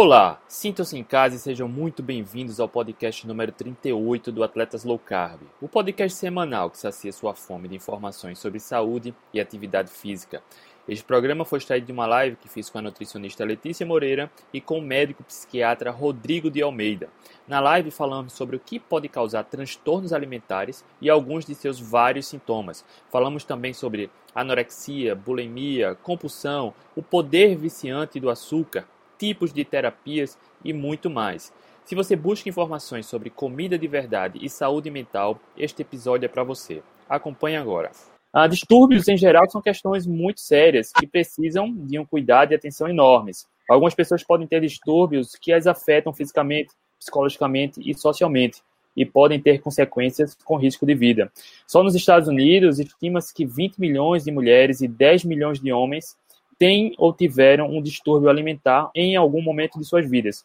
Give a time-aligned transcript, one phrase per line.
[0.00, 4.96] Olá, sintam-se em casa e sejam muito bem-vindos ao podcast número 38 do Atletas Low
[4.96, 10.40] Carb, o podcast semanal que sacia sua fome de informações sobre saúde e atividade física.
[10.88, 14.60] Este programa foi extraído de uma live que fiz com a nutricionista Letícia Moreira e
[14.60, 17.08] com o médico psiquiatra Rodrigo de Almeida.
[17.48, 22.28] Na live falamos sobre o que pode causar transtornos alimentares e alguns de seus vários
[22.28, 22.84] sintomas.
[23.10, 28.86] Falamos também sobre anorexia, bulimia, compulsão, o poder viciante do açúcar,
[29.18, 31.52] tipos de terapias e muito mais.
[31.84, 36.44] Se você busca informações sobre comida de verdade e saúde mental, este episódio é para
[36.44, 36.82] você.
[37.08, 37.90] Acompanhe agora.
[38.32, 42.88] Ah, distúrbios, em geral, são questões muito sérias que precisam de um cuidado e atenção
[42.88, 43.46] enormes.
[43.68, 48.62] Algumas pessoas podem ter distúrbios que as afetam fisicamente, psicologicamente e socialmente
[48.96, 51.32] e podem ter consequências com risco de vida.
[51.66, 56.16] Só nos Estados Unidos, estima-se que 20 milhões de mulheres e 10 milhões de homens
[56.58, 60.44] têm ou tiveram um distúrbio alimentar em algum momento de suas vidas.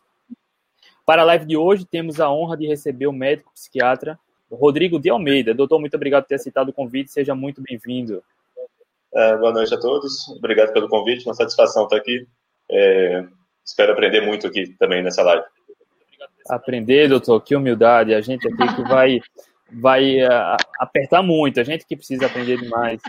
[1.06, 4.18] Para a live de hoje, temos a honra de receber o médico psiquiatra
[4.56, 5.54] Rodrigo de Almeida.
[5.54, 8.24] Doutor, muito obrigado por ter aceitado o convite, seja muito bem-vindo.
[9.14, 12.28] É, boa noite a todos, obrigado pelo convite, uma satisfação estar aqui.
[12.70, 13.26] É,
[13.64, 15.44] espero aprender muito aqui também nessa live.
[16.50, 19.20] Aprender, doutor, que humildade, a gente aqui que vai,
[19.72, 23.02] vai uh, apertar muito, a gente que precisa aprender demais.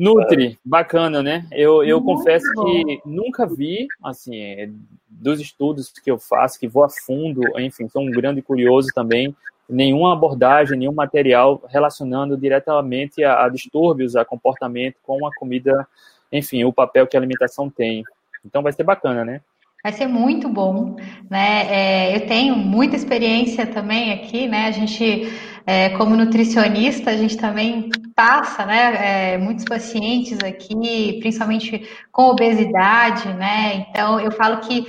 [0.00, 1.46] Nutri, bacana, né?
[1.52, 4.74] Eu, eu confesso que nunca vi, assim,
[5.10, 9.36] dos estudos que eu faço, que vou a fundo, enfim, sou um grande curioso também,
[9.68, 15.86] nenhuma abordagem, nenhum material relacionando diretamente a, a distúrbios, a comportamento com a comida,
[16.32, 18.02] enfim, o papel que a alimentação tem.
[18.42, 19.42] Então vai ser bacana, né?
[19.82, 20.96] Vai ser muito bom,
[21.30, 21.66] né?
[21.70, 24.66] É, eu tenho muita experiência também aqui, né?
[24.66, 25.30] A gente,
[25.66, 29.34] é, como nutricionista, a gente também passa, né?
[29.34, 33.86] É, muitos pacientes aqui, principalmente com obesidade, né?
[33.88, 34.86] Então, eu falo que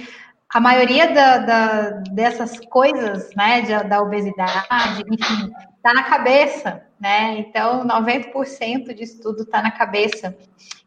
[0.53, 7.39] a maioria da, da, dessas coisas, né, de, da obesidade, enfim, está na cabeça, né?
[7.39, 10.37] Então, 90% disso tudo está na cabeça.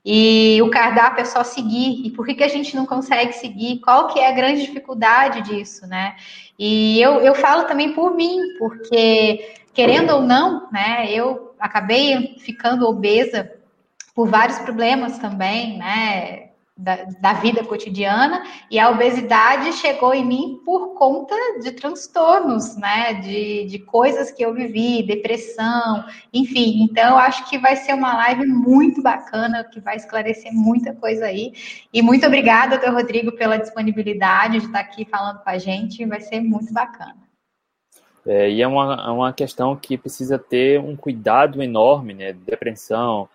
[0.05, 2.07] E o cardápio é só seguir.
[2.07, 3.81] E por que, que a gente não consegue seguir?
[3.81, 6.15] Qual que é a grande dificuldade disso, né?
[6.59, 12.87] E eu, eu falo também por mim, porque, querendo ou não, né, eu acabei ficando
[12.87, 13.51] obesa
[14.15, 16.45] por vários problemas também, né?
[16.77, 23.15] da, da, vida cotidiana e a obesidade chegou em mim por conta de transtornos, né?
[23.15, 26.83] De, de coisas que eu vivi, depressão, enfim.
[26.83, 31.53] Então, acho que vai ser uma live muito bacana, que vai esclarecer muita coisa aí.
[31.93, 36.05] E muito obrigada, doutor Rodrigo, pela disponibilidade de estar aqui falando com a gente.
[36.05, 37.24] Vai ser muito bacana.
[38.27, 42.33] É, e é uma, é uma questão que precisa ter um cuidado enorme, né?
[42.33, 43.29] Depressão,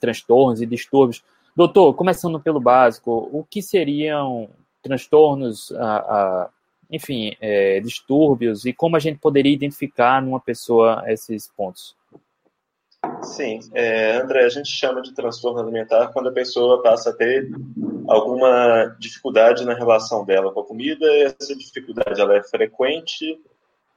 [0.00, 1.22] transtornos e distúrbios
[1.56, 4.50] Doutor, começando pelo básico, o que seriam
[4.82, 6.50] transtornos, a, a,
[6.90, 11.96] enfim, é, distúrbios e como a gente poderia identificar numa pessoa esses pontos?
[13.22, 17.48] Sim, é, André, a gente chama de transtorno alimentar quando a pessoa passa a ter
[18.06, 21.06] alguma dificuldade na relação dela com a comida.
[21.22, 23.40] Essa dificuldade ela é frequente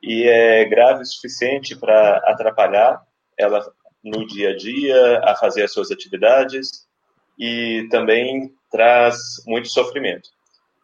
[0.02, 3.02] e é grave o suficiente para atrapalhar
[3.38, 3.66] ela
[4.04, 6.88] no dia a dia, a fazer as suas atividades
[7.38, 10.30] e também traz muito sofrimento.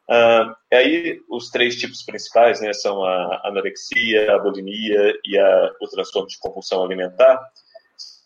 [0.09, 5.87] Uh, aí os três tipos principais né, são a anorexia, a bulimia e a, o
[5.87, 7.39] transtorno de compulsão alimentar.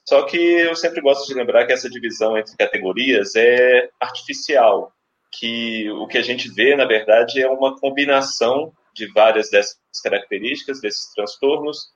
[0.06, 4.92] Só que eu sempre gosto de lembrar que essa divisão entre categorias é artificial,
[5.32, 10.82] que o que a gente vê, na verdade, é uma combinação de várias dessas características,
[10.82, 11.88] desses transtornos,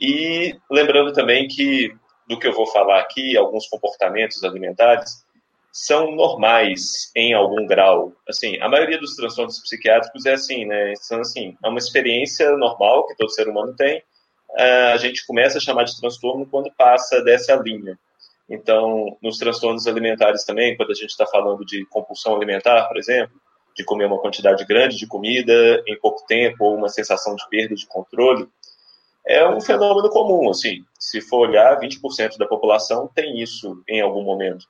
[0.00, 1.94] e lembrando também que,
[2.28, 5.24] do que eu vou falar aqui, alguns comportamentos alimentares,
[5.72, 8.12] são normais em algum grau.
[8.28, 10.94] Assim, a maioria dos transtornos psiquiátricos é assim, né?
[10.96, 14.02] São assim, é uma experiência normal que todo ser humano tem.
[14.92, 17.96] A gente começa a chamar de transtorno quando passa dessa linha.
[18.48, 23.40] Então, nos transtornos alimentares também, quando a gente está falando de compulsão alimentar, por exemplo,
[23.76, 27.74] de comer uma quantidade grande de comida em pouco tempo ou uma sensação de perda
[27.74, 28.48] de controle,
[29.26, 30.84] é um fenômeno comum, assim.
[30.98, 34.66] Se for olhar, 20% da população tem isso em algum momento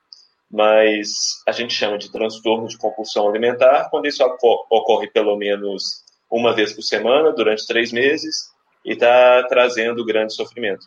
[0.50, 4.24] mas a gente chama de transtorno de compulsão alimentar quando isso
[4.68, 8.50] ocorre pelo menos uma vez por semana, durante três meses,
[8.84, 10.86] e está trazendo grande sofrimento.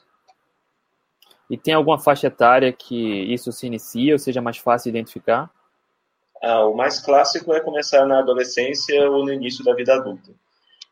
[1.50, 5.50] E tem alguma faixa etária que isso se inicia, ou seja mais fácil identificar?
[6.44, 10.32] Ah, o mais clássico é começar na adolescência ou no início da vida adulta.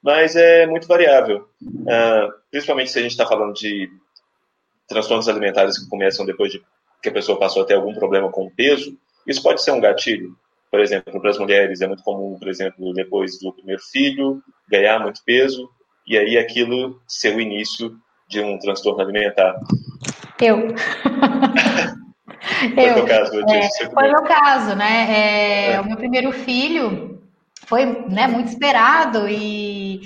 [0.02, 1.46] Mas é muito variável,
[1.90, 3.90] ah, principalmente se a gente está falando de
[4.88, 6.64] transtornos alimentares que começam depois de
[7.04, 9.82] que a pessoa passou a ter algum problema com o peso, isso pode ser um
[9.82, 10.36] gatilho.
[10.70, 15.00] por exemplo, para as mulheres é muito comum, por exemplo, depois do primeiro filho, ganhar
[15.00, 15.70] muito peso,
[16.08, 17.94] e aí aquilo ser o início
[18.30, 19.60] de um transtorno alimentar.
[20.40, 20.74] Eu.
[22.74, 25.08] foi eu, meu caso, é, foi meu caso, né?
[25.10, 25.82] É, é.
[25.82, 27.22] O meu primeiro filho
[27.66, 30.02] foi né, muito esperado e,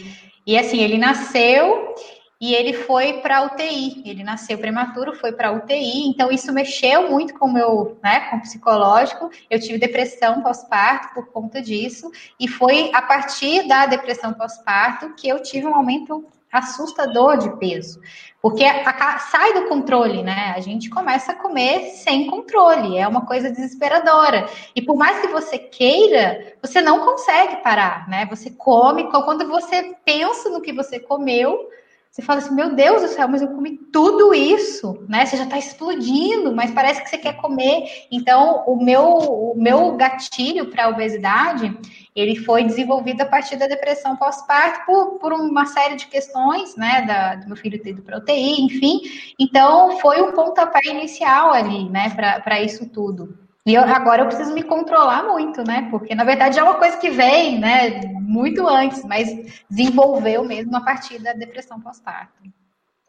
[0.45, 1.95] e assim, ele nasceu
[2.39, 4.03] e ele foi para UTI.
[4.05, 8.37] Ele nasceu prematuro, foi para UTI, então isso mexeu muito com o meu, né, com
[8.37, 9.29] o psicológico.
[9.49, 15.27] Eu tive depressão pós-parto por conta disso, e foi a partir da depressão pós-parto que
[15.27, 16.25] eu tive um aumento
[16.57, 17.99] assustador de peso,
[18.41, 20.53] porque a, a, sai do controle, né?
[20.55, 24.47] A gente começa a comer sem controle, é uma coisa desesperadora.
[24.75, 28.27] E por mais que você queira, você não consegue parar, né?
[28.29, 31.69] Você come, quando você pensa no que você comeu,
[32.15, 35.25] você fala assim, meu Deus do céu, mas eu comi tudo isso, né?
[35.25, 38.07] Você já está explodindo, mas parece que você quer comer.
[38.09, 41.77] Então, o meu, o meu gatilho para a obesidade,
[42.15, 47.01] ele foi desenvolvido a partir da depressão pós-parto por, por uma série de questões, né?
[47.01, 49.01] Da, do meu filho ter para UTI, enfim.
[49.37, 52.11] Então, foi um pontapé inicial ali, né?
[52.11, 53.44] Para isso tudo.
[53.65, 55.87] E eu, agora eu preciso me controlar muito, né?
[55.89, 58.01] Porque na verdade é uma coisa que vem, né?
[58.21, 59.27] Muito antes, mas
[59.69, 62.33] desenvolveu mesmo a partir da depressão pós-parto.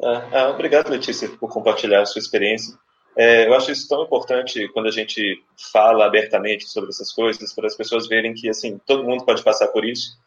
[0.03, 2.75] Ah, obrigado, Letícia, por compartilhar a sua experiência.
[3.17, 5.43] É, eu acho isso tão importante quando a gente
[5.73, 9.69] fala abertamente sobre essas coisas, para as pessoas verem que assim todo mundo pode passar
[9.69, 10.19] por isso.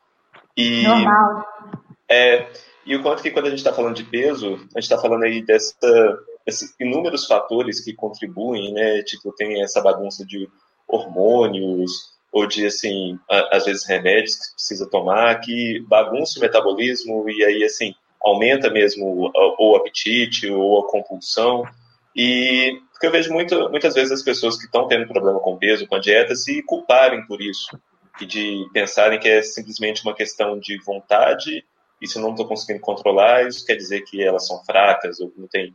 [0.58, 1.46] E, Normal.
[2.10, 2.48] É,
[2.86, 5.24] e o quanto que quando a gente está falando de peso, a gente está falando
[5.24, 9.02] aí dessa esses inúmeros fatores que contribuem, né?
[9.04, 10.50] Tipo, tem essa bagunça de
[10.88, 11.92] hormônios
[12.32, 13.18] ou de, assim,
[13.52, 19.32] às vezes remédios que precisa tomar, que bagunça o metabolismo e aí, assim, aumenta mesmo
[19.34, 21.64] ou o apetite ou a compulsão.
[22.16, 25.88] E porque eu vejo muito, muitas vezes as pessoas que estão tendo problema com peso,
[25.88, 27.80] com a dieta, se culparem por isso.
[28.20, 31.64] E de pensarem que é simplesmente uma questão de vontade,
[32.02, 35.32] e se eu não estou conseguindo controlar, isso quer dizer que elas são fracas ou
[35.38, 35.74] não tem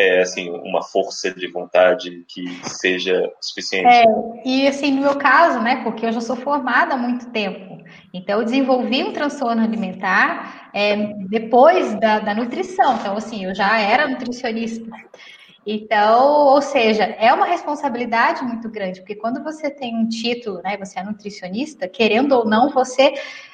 [0.00, 3.86] é, assim, uma força de vontade que seja suficiente.
[3.86, 4.04] É,
[4.44, 7.78] e assim, no meu caso, né, porque eu já sou formada há muito tempo,
[8.14, 10.96] então eu desenvolvi um transtorno alimentar é,
[11.28, 14.90] depois da, da nutrição, então assim, eu já era nutricionista.
[15.66, 20.78] Então, ou seja, é uma responsabilidade muito grande, porque quando você tem um título, né,
[20.78, 23.12] você é nutricionista, querendo ou não, você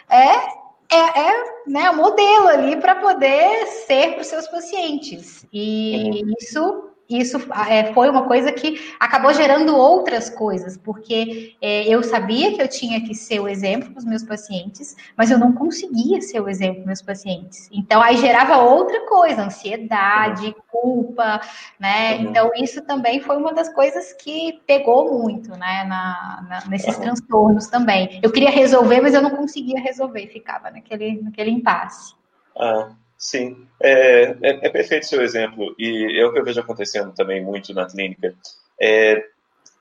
[0.08, 5.46] é é, é né, o modelo ali para poder ser para os seus pacientes.
[5.52, 6.34] E uhum.
[6.40, 7.38] isso isso
[7.69, 12.69] é, foi uma coisa que acabou gerando outras coisas, porque é, eu sabia que eu
[12.69, 16.49] tinha que ser o exemplo para os meus pacientes, mas eu não conseguia ser o
[16.49, 17.69] exemplo para meus pacientes.
[17.73, 21.41] Então, aí gerava outra coisa, ansiedade, culpa,
[21.79, 22.17] né?
[22.17, 22.23] Uhum.
[22.23, 27.69] Então, isso também foi uma das coisas que pegou muito, né, na, na, nesses transtornos
[27.69, 28.19] também.
[28.23, 32.14] Eu queria resolver, mas eu não conseguia resolver, ficava naquele, naquele impasse.
[32.58, 32.91] Ah.
[33.18, 37.42] Sim, é, é, é perfeito seu exemplo, e é o que eu vejo acontecendo também
[37.42, 38.34] muito na clínica.
[38.80, 39.24] É,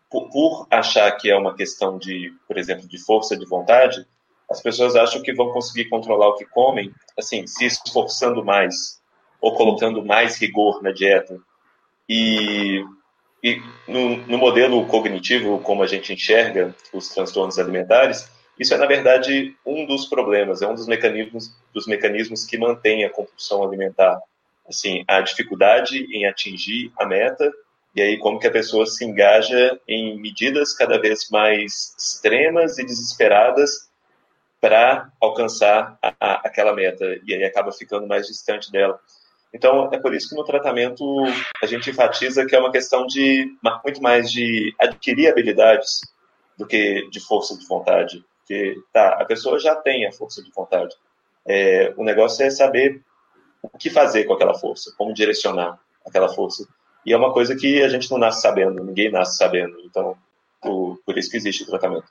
[0.09, 4.07] por, por, achar que é uma questão de, por exemplo, de força de vontade,
[4.49, 9.01] as pessoas acham que vão conseguir controlar o que comem, assim, se esforçando mais,
[9.41, 11.37] ou colocando mais rigor na dieta.
[12.07, 12.85] E,
[13.43, 18.29] e no, no modelo cognitivo, como a gente enxerga os transtornos alimentares,
[18.59, 23.03] isso é, na verdade, um dos problemas, é um dos mecanismos, dos mecanismos que mantém
[23.03, 24.19] a compulsão alimentar.
[24.67, 27.51] Assim, a dificuldade em atingir a meta
[27.95, 32.85] e aí como que a pessoa se engaja em medidas cada vez mais extremas e
[32.85, 33.89] desesperadas
[34.59, 38.99] para alcançar a, a, aquela meta e aí acaba ficando mais distante dela.
[39.53, 41.05] Então é por isso que no tratamento
[41.61, 46.01] a gente enfatiza que é uma questão de muito mais de adquirir habilidades
[46.57, 48.25] do que de força de vontade.
[48.45, 50.95] Porque, tá, a pessoa já tem a força de vontade.
[51.47, 53.01] É, o negócio é saber
[53.61, 56.67] o que fazer com aquela força, como direcionar aquela força.
[57.03, 59.79] E é uma coisa que a gente não nasce sabendo, ninguém nasce sabendo.
[59.83, 60.15] Então,
[60.61, 62.05] por, por isso que existe o tratamento.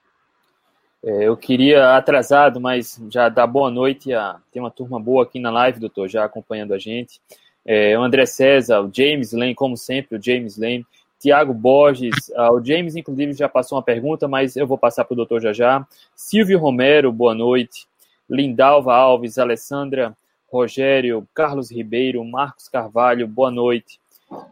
[1.05, 4.13] É, eu queria, atrasado, mas já dar boa noite.
[4.13, 7.21] A, tem uma turma boa aqui na live, doutor, já acompanhando a gente.
[7.65, 10.85] É, o André César, o James Lane, como sempre, o James Lane.
[11.25, 15.15] Tiago Borges, uh, o James, inclusive, já passou uma pergunta, mas eu vou passar para
[15.15, 15.89] o doutor já já.
[16.15, 17.87] Silvio Romero, boa noite.
[18.29, 20.15] Lindalva Alves, Alessandra
[20.53, 23.99] Rogério, Carlos Ribeiro, Marcos Carvalho, boa noite.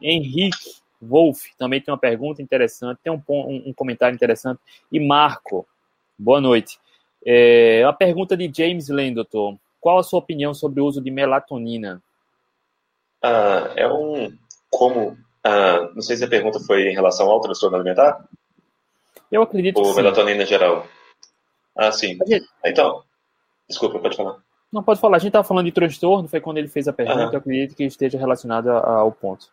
[0.01, 4.59] Henrique Wolf também tem uma pergunta interessante, tem um, um, um comentário interessante.
[4.91, 5.67] E Marco,
[6.19, 6.79] boa noite.
[7.23, 9.59] É, uma pergunta de James Lane, doutor.
[9.79, 12.03] Qual a sua opinião sobre o uso de melatonina?
[13.23, 14.35] Ah, é um.
[14.71, 18.25] Como ah, não sei se a pergunta foi em relação ao transtorno alimentar.
[19.31, 19.97] Eu acredito Ou que sim.
[19.97, 20.87] melatonina geral?
[21.77, 22.19] Ah, sim.
[22.27, 22.47] Gente...
[22.65, 23.03] Então,
[23.69, 24.37] desculpa, pode falar.
[24.73, 25.17] Não, pode falar.
[25.17, 27.33] A gente estava falando de transtorno, foi quando ele fez a pergunta, uhum.
[27.33, 29.49] eu acredito que esteja relacionado ao ponto.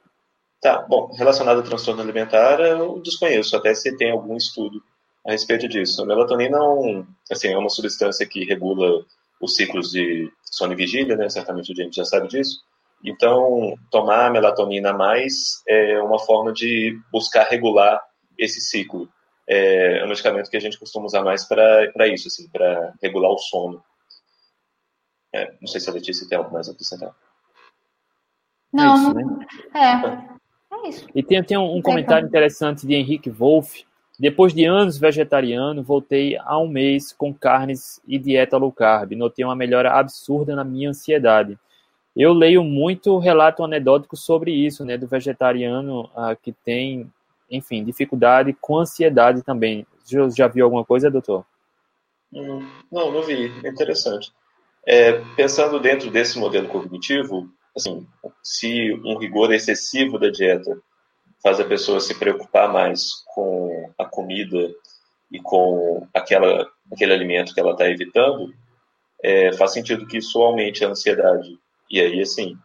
[0.62, 4.82] Tá, bom, relacionado ao transtorno alimentar, eu desconheço até se tem algum estudo
[5.26, 6.02] a respeito disso.
[6.02, 9.06] A melatonina é, um, assim, é uma substância que regula
[9.42, 11.30] os ciclos de sono e vigília, né?
[11.30, 12.62] Certamente a gente já sabe disso.
[13.04, 18.02] Então, tomar melatonina a mais é uma forma de buscar regular
[18.38, 19.10] esse ciclo.
[19.48, 23.38] É um medicamento que a gente costuma usar mais para isso, assim, para regular o
[23.38, 23.84] sono.
[25.34, 27.16] É, não sei se a Letícia tem algo mais a acrescentar.
[28.72, 29.46] Não, é, isso, né?
[29.74, 31.08] é, é isso.
[31.16, 33.86] E tem, tem um, um comentário interessante de Henrique Wolff.
[34.20, 39.14] Depois de anos vegetariano, voltei há um mês com carnes e dieta low carb.
[39.14, 41.58] Notei uma melhora absurda na minha ansiedade.
[42.16, 47.12] Eu leio muito relato anedótico sobre isso, né, do vegetariano uh, que tem,
[47.50, 49.86] enfim, dificuldade com ansiedade também.
[50.06, 51.46] Já, já viu alguma coisa, doutor?
[52.34, 53.48] Hum, não, não vi.
[53.66, 54.32] Interessante.
[54.86, 58.08] É, pensando dentro desse modelo cognitivo, assim,
[58.44, 60.78] se um rigor excessivo da dieta
[61.44, 64.74] faz a pessoa se preocupar mais com a comida
[65.32, 68.54] e com aquela, aquele alimento que ela está evitando,
[69.24, 71.58] é, faz sentido que isso aumente a ansiedade
[71.90, 72.58] e aí, assim,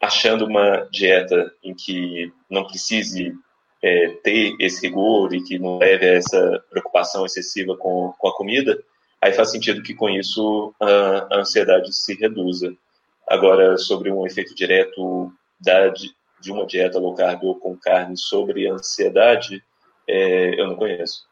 [0.00, 3.34] achando uma dieta em que não precise
[3.82, 8.36] é, ter esse rigor e que não leve a essa preocupação excessiva com, com a
[8.36, 8.82] comida,
[9.20, 12.74] aí faz sentido que com isso a, a ansiedade se reduza.
[13.28, 18.68] Agora, sobre um efeito direto da, de uma dieta low carb ou com carne sobre
[18.68, 19.62] ansiedade,
[20.08, 21.26] é, eu não conheço.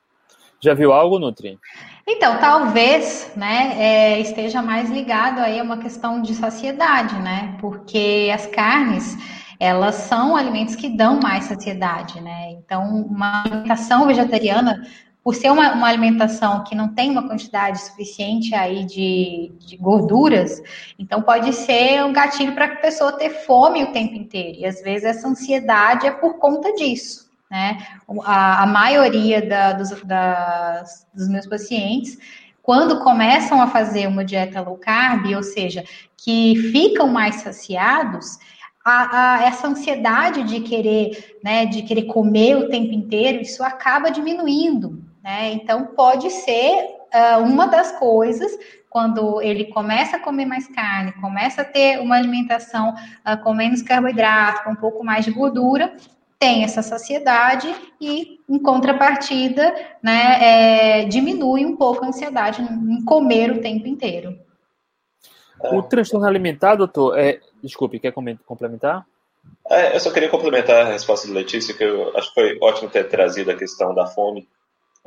[0.65, 1.59] Já viu algo, Nutri?
[2.07, 7.55] Então, talvez, né, é, esteja mais ligado aí a uma questão de saciedade, né?
[7.61, 9.15] Porque as carnes,
[9.61, 12.53] elas são alimentos que dão mais saciedade, né?
[12.53, 14.83] Então, uma alimentação vegetariana,
[15.23, 20.63] por ser uma, uma alimentação que não tem uma quantidade suficiente aí de, de gorduras,
[20.99, 24.61] então pode ser um gatilho para a pessoa ter fome o tempo inteiro.
[24.61, 27.24] E às vezes essa ansiedade é por conta disso.
[27.51, 27.87] Né?
[28.25, 32.19] A, a maioria da, dos, das, dos meus pacientes,
[32.63, 35.85] quando começam a fazer uma dieta low carb, ou seja,
[36.17, 38.39] que ficam mais saciados,
[38.85, 44.11] a, a, essa ansiedade de querer, né, de querer comer o tempo inteiro, isso acaba
[44.11, 45.53] diminuindo, né?
[45.53, 48.53] Então pode ser uh, uma das coisas
[48.91, 53.83] quando ele começa a comer mais carne, começa a ter uma alimentação uh, com menos
[53.83, 55.97] carboidrato, com um pouco mais de gordura,
[56.39, 63.51] tem essa saciedade e, em contrapartida, né, é, diminui um pouco a ansiedade em comer
[63.51, 64.39] o tempo inteiro.
[65.61, 67.41] O transtorno alimentar, doutor, é...
[67.63, 69.07] desculpe, quer complementar?
[69.71, 72.91] É, eu só queria complementar a resposta de Letícia, que eu acho que foi ótimo
[72.91, 74.47] ter trazido a questão da fome.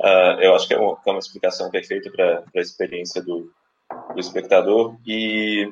[0.00, 3.52] Uh, eu acho que é uma, é uma explicação perfeita para a experiência do,
[4.14, 4.96] do espectador.
[5.06, 5.70] E,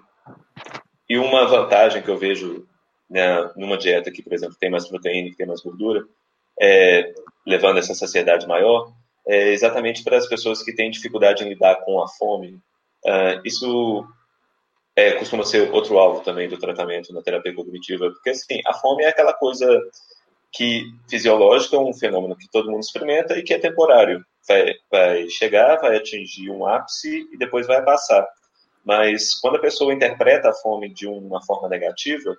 [1.08, 2.66] e uma vantagem que eu vejo
[3.08, 6.04] né, numa dieta que, por exemplo, tem mais proteína, que tem mais gordura,
[6.60, 7.14] é,
[7.46, 8.92] levando essa saciedade maior,
[9.26, 12.54] é exatamente para as pessoas que têm dificuldade em lidar com a fome.
[13.04, 14.06] Uh, isso
[14.94, 19.04] é, costuma ser outro alvo também do tratamento na terapia cognitiva, porque assim, a fome
[19.04, 19.66] é aquela coisa
[20.52, 24.24] que fisiológica, um fenômeno que todo mundo experimenta e que é temporário.
[24.48, 28.26] Vai, vai chegar, vai atingir um ápice e depois vai passar.
[28.84, 32.36] Mas quando a pessoa interpreta a fome de uma forma negativa,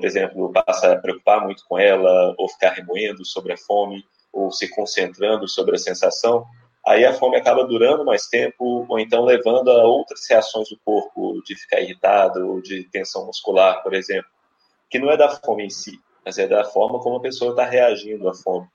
[0.00, 4.02] por exemplo, passa a preocupar muito com ela, ou ficar remoendo sobre a fome,
[4.32, 6.46] ou se concentrando sobre a sensação,
[6.86, 11.42] aí a fome acaba durando mais tempo, ou então levando a outras reações do corpo,
[11.44, 14.30] de ficar irritado, ou de tensão muscular, por exemplo,
[14.88, 17.64] que não é da fome em si, mas é da forma como a pessoa está
[17.64, 18.66] reagindo à fome.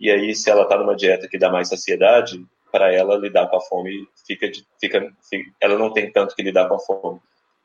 [0.00, 3.56] E aí, se ela está numa dieta que dá mais saciedade, para ela lidar com
[3.56, 4.50] a fome fica,
[4.80, 7.20] fica, fica, ela não tem tanto que lidar com a fome.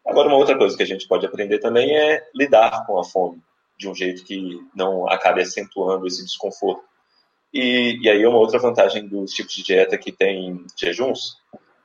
[0.06, 3.42] Agora, uma outra coisa que a gente pode aprender também é lidar com a fome
[3.78, 6.84] de um jeito que não acabe acentuando esse desconforto.
[7.54, 11.38] E, e aí uma outra vantagem dos tipos de dieta que tem jejuns,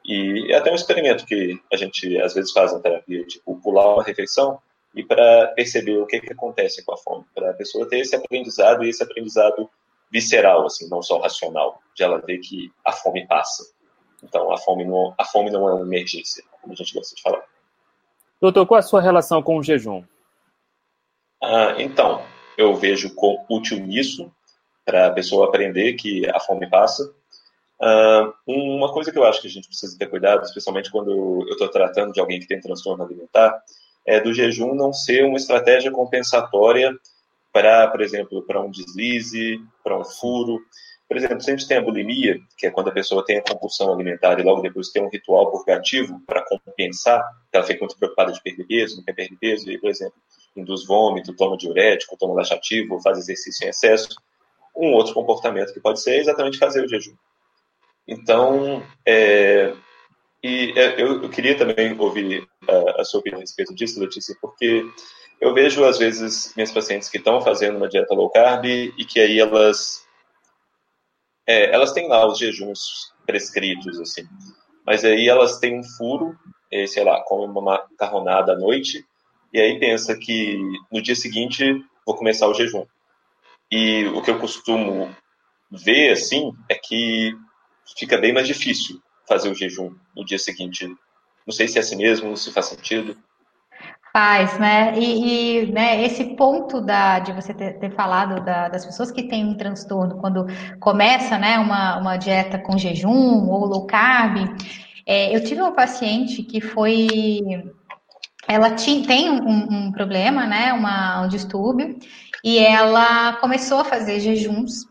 [0.05, 3.95] e é até um experimento que a gente às vezes faz na terapia, tipo pular
[3.95, 4.59] uma refeição
[4.95, 8.15] e para perceber o que, que acontece com a fome, para a pessoa ter esse
[8.15, 9.71] aprendizado e esse aprendizado
[10.11, 13.65] visceral, assim, não só racional, de ela ver que a fome passa.
[14.23, 17.23] Então a fome não, a fome não é uma emergência, como a gente gosta de
[17.23, 17.43] falar.
[18.45, 20.05] Doutor, qual a sua relação com o jejum?
[21.43, 22.23] Ah, então,
[22.59, 24.31] eu vejo como útil nisso,
[24.85, 27.11] para a pessoa aprender que a fome passa.
[27.81, 31.11] Ah, uma coisa que eu acho que a gente precisa ter cuidado, especialmente quando
[31.49, 33.59] eu estou tratando de alguém que tem transtorno alimentar,
[34.07, 36.95] é do jejum não ser uma estratégia compensatória
[37.51, 40.61] para, por exemplo, para um deslize, para um furo.
[41.15, 43.43] Por exemplo, se a gente tem a bulimia, que é quando a pessoa tem a
[43.43, 48.33] compulsão alimentar e logo depois tem um ritual purgativo para compensar, ela fica muito preocupada
[48.33, 50.17] de perder peso, não quer perder peso, e, por exemplo,
[50.57, 54.09] induz vômito, toma diurético, toma laxativo, faz exercício em excesso.
[54.77, 57.15] Um outro comportamento que pode ser é exatamente fazer o jejum.
[58.09, 59.73] Então, é,
[60.43, 64.85] e é, eu, queria também ouvir a, a sua opinião a respeito disso, Letícia, porque
[65.41, 69.21] eu vejo, às vezes, minhas pacientes que estão fazendo uma dieta low carb e que
[69.21, 70.04] aí elas,
[71.47, 74.23] é, elas têm lá os jejuns prescritos, assim,
[74.87, 76.37] mas aí elas têm um furo,
[76.89, 79.05] sei lá, comem uma macarronada à noite
[79.53, 80.59] e aí pensa que
[80.91, 81.65] no dia seguinte
[82.05, 82.85] vou começar o jejum.
[83.71, 85.15] E o que eu costumo
[85.71, 87.33] ver, assim, é que
[87.97, 90.87] fica bem mais difícil fazer o jejum no dia seguinte.
[91.47, 93.17] Não sei se é assim mesmo, se faz sentido.
[94.17, 94.97] Faz, né?
[94.97, 99.25] E, e né, esse ponto da, de você ter, ter falado da, das pessoas que
[99.25, 100.47] têm um transtorno quando
[100.79, 104.37] começa né, uma, uma dieta com jejum ou low carb.
[105.05, 107.09] É, eu tive uma paciente que foi
[108.47, 111.99] ela tinha, tem um, um, problema, né, uma, um distúrbio,
[112.45, 114.85] e ela começou a fazer jejuns.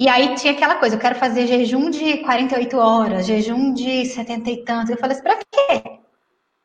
[0.00, 4.50] E aí tinha aquela coisa, eu quero fazer jejum de 48 horas, jejum de 70
[4.50, 4.90] e tanto.
[4.90, 5.98] Eu falei assim, para quê?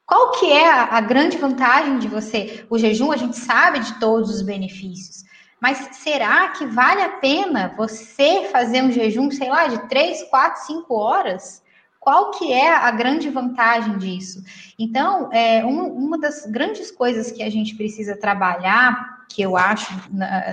[0.06, 2.66] Qual que é a, a grande vantagem de você?
[2.70, 5.24] O jejum, a gente sabe de todos os benefícios.
[5.62, 10.66] Mas será que vale a pena você fazer um jejum, sei lá, de 3, 4,
[10.66, 11.64] 5 horas?
[12.02, 14.44] Qual que é a grande vantagem disso?
[14.78, 19.90] Então, é, uma, uma das grandes coisas que a gente precisa trabalhar, que eu acho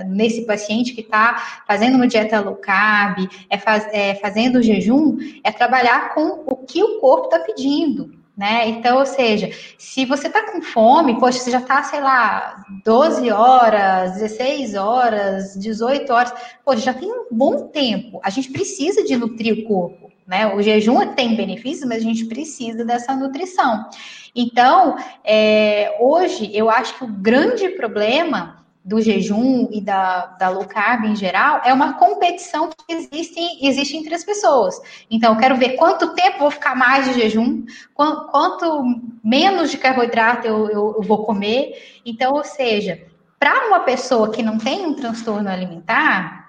[0.07, 5.51] nesse paciente que está fazendo uma dieta low carb, é, faz, é fazendo jejum, é
[5.51, 8.20] trabalhar com o que o corpo está pedindo.
[8.35, 8.69] Né?
[8.69, 13.29] Então, ou seja, se você está com fome, poxa, você já está, sei lá, 12
[13.29, 16.33] horas, 16 horas, 18 horas,
[16.63, 18.21] poxa, já tem um bom tempo.
[18.23, 20.11] A gente precisa de nutrir o corpo.
[20.25, 20.47] Né?
[20.55, 23.85] O jejum tem benefícios, mas a gente precisa dessa nutrição.
[24.33, 24.95] Então,
[25.25, 31.05] é, hoje, eu acho que o grande problema do jejum e da, da low carb
[31.05, 34.75] em geral é uma competição que existe, existe entre as pessoas.
[35.09, 37.63] Então, eu quero ver quanto tempo vou ficar mais de jejum,
[37.93, 38.83] quanto, quanto
[39.23, 42.01] menos de carboidrato eu, eu, eu vou comer.
[42.05, 43.05] Então, ou seja,
[43.39, 46.41] para uma pessoa que não tem um transtorno alimentar,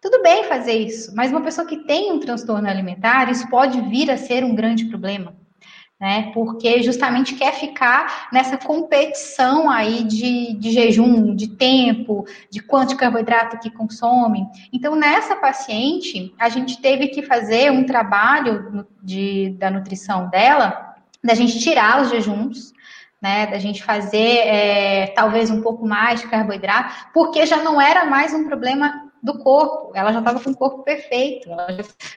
[0.00, 4.10] tudo bem fazer isso, mas uma pessoa que tem um transtorno alimentar, isso pode vir
[4.10, 5.34] a ser um grande problema,
[6.00, 6.30] né?
[6.32, 12.96] Porque justamente quer ficar nessa competição aí de, de jejum, de tempo, de quanto de
[12.96, 14.46] carboidrato que consome.
[14.72, 21.34] Então, nessa paciente, a gente teve que fazer um trabalho de, da nutrição dela, da
[21.34, 22.72] gente tirar os jejuns,
[23.20, 28.04] né, da gente fazer é, talvez um pouco mais de carboidrato, porque já não era
[28.04, 31.66] mais um problema do corpo, ela já estava com o corpo perfeito, já,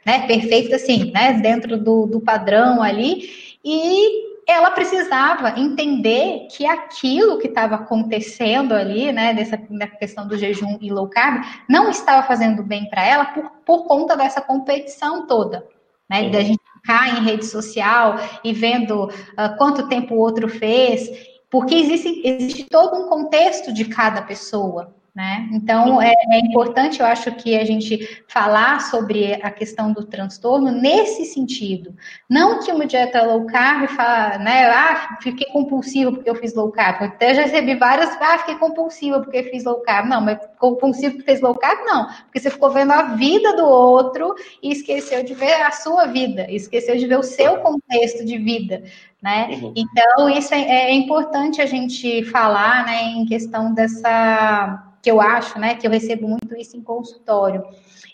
[0.06, 7.38] né, perfeito assim, né, dentro do, do padrão ali, e ela precisava entender que aquilo
[7.38, 9.58] que estava acontecendo ali, né, dessa
[9.98, 14.16] questão do jejum e low carb, não estava fazendo bem para ela por, por conta
[14.16, 15.66] dessa competição toda,
[16.10, 21.08] né, da gente ficar em rede social e vendo uh, quanto tempo o outro fez,
[21.50, 25.50] porque existe, existe todo um contexto de cada pessoa, né?
[25.52, 30.72] Então, é, é, importante, eu acho, que a gente falar sobre a questão do transtorno
[30.72, 31.94] nesse sentido.
[32.30, 34.70] Não que uma dieta low carb fala, né?
[34.70, 37.02] Ah, fiquei compulsiva porque eu fiz low carb.
[37.02, 40.08] Eu até já recebi várias, ah, fiquei compulsiva porque fiz low carb.
[40.08, 42.08] Não, mas compulsivo porque fez low carb, não.
[42.24, 46.50] Porque você ficou vendo a vida do outro e esqueceu de ver a sua vida,
[46.50, 48.84] esqueceu de ver o seu contexto de vida.
[49.22, 49.60] Né?
[49.62, 49.74] Uhum.
[49.76, 55.60] Então, isso é, é importante a gente falar né, em questão dessa que eu acho,
[55.60, 57.64] né, que eu recebo muito isso em consultório.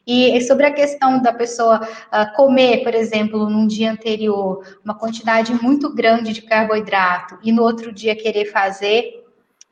[0.06, 5.54] E sobre a questão da pessoa uh, comer, por exemplo, num dia anterior, uma quantidade
[5.62, 9.26] muito grande de carboidrato e no outro dia querer fazer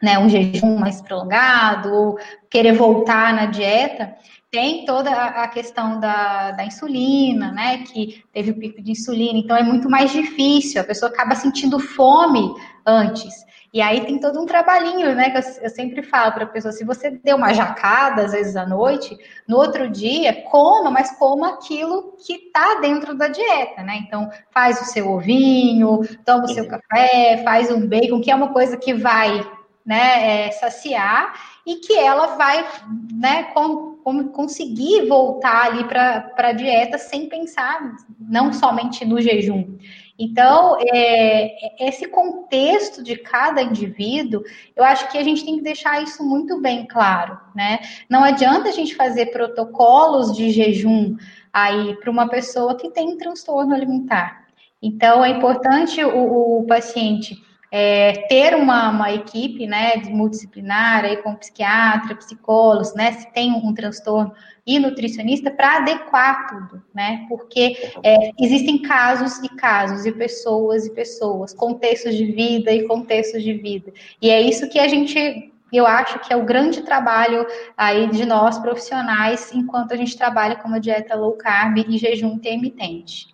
[0.03, 2.19] né, um jejum mais prolongado ou
[2.49, 4.13] querer voltar na dieta,
[4.51, 9.57] tem toda a questão da, da insulina, né, que teve o pico de insulina, então
[9.57, 12.53] é muito mais difícil, a pessoa acaba sentindo fome
[12.85, 13.45] antes.
[13.75, 15.31] E aí tem todo um trabalhinho, né?
[15.31, 18.55] Que eu, eu sempre falo para a pessoa: se você deu uma jacada, às vezes
[18.55, 23.97] à noite, no outro dia, coma, mas coma aquilo que está dentro da dieta, né?
[24.07, 28.53] Então, faz o seu ovinho, toma o seu café, faz um bacon, que é uma
[28.53, 29.45] coisa que vai
[29.85, 31.33] né, é, saciar
[31.65, 32.65] e que ela vai
[33.13, 39.77] né, com, com, conseguir voltar ali para a dieta sem pensar não somente no jejum.
[40.17, 46.01] Então, é, esse contexto de cada indivíduo, eu acho que a gente tem que deixar
[46.01, 47.79] isso muito bem claro, né?
[48.09, 51.17] Não adianta a gente fazer protocolos de jejum
[51.51, 54.45] aí para uma pessoa que tem transtorno alimentar.
[54.81, 57.43] Então, é importante o, o paciente
[57.77, 63.73] é, ter uma, uma, equipe né, multidisciplinar aí com psiquiatra, psicólogos, né, se tem um,
[63.73, 64.33] transtorno
[64.65, 67.25] e nutricionista para adequar tudo, né?
[67.27, 73.43] Porque é, existem casos e casos, e pessoas e pessoas, contextos de vida e contextos
[73.43, 73.91] de vida.
[74.21, 78.25] E é isso que a gente eu acho que é o grande trabalho aí de
[78.25, 83.27] nós profissionais enquanto a gente trabalha com uma dieta low carb e jejum intermitente.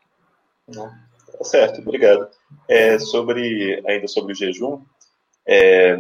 [0.73, 2.40] Tá certo, obrigado.
[2.68, 4.82] É, sobre ainda sobre o jejum,
[5.48, 5.98] é,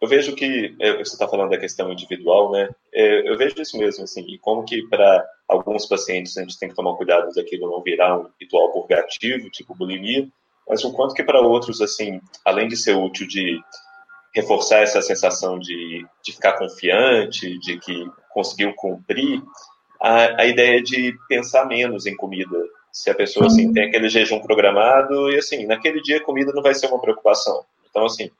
[0.00, 2.68] eu vejo que é, você está falando da questão individual, né?
[2.92, 6.68] É, eu vejo isso mesmo, assim, e como que para alguns pacientes a gente tem
[6.68, 10.28] que tomar cuidado daquilo não virar um ritual purgativo, tipo bulimia,
[10.68, 13.58] mas o quanto que para outros, assim, além de ser útil de
[14.34, 19.42] reforçar essa sensação de, de ficar confiante, de que conseguiu cumprir,
[20.00, 22.58] a, a ideia de pensar menos em comida,
[22.96, 26.62] se a pessoa assim tem aquele jejum programado e assim naquele dia a comida não
[26.62, 27.62] vai ser uma preocupação.
[27.90, 28.30] Então assim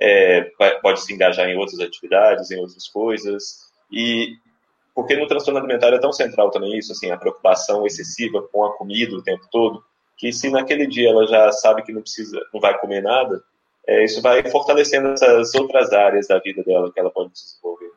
[0.00, 0.50] é,
[0.82, 3.70] pode se engajar em outras atividades em outras coisas.
[3.88, 4.34] E
[4.96, 8.76] porque no transtorno alimentar é tão central também isso assim a preocupação excessiva com a
[8.76, 9.80] comida o tempo todo
[10.16, 13.40] que se naquele dia ela já sabe que não precisa não vai comer nada
[13.86, 17.92] é, isso vai fortalecendo essas outras áreas da vida dela que ela pode desenvolver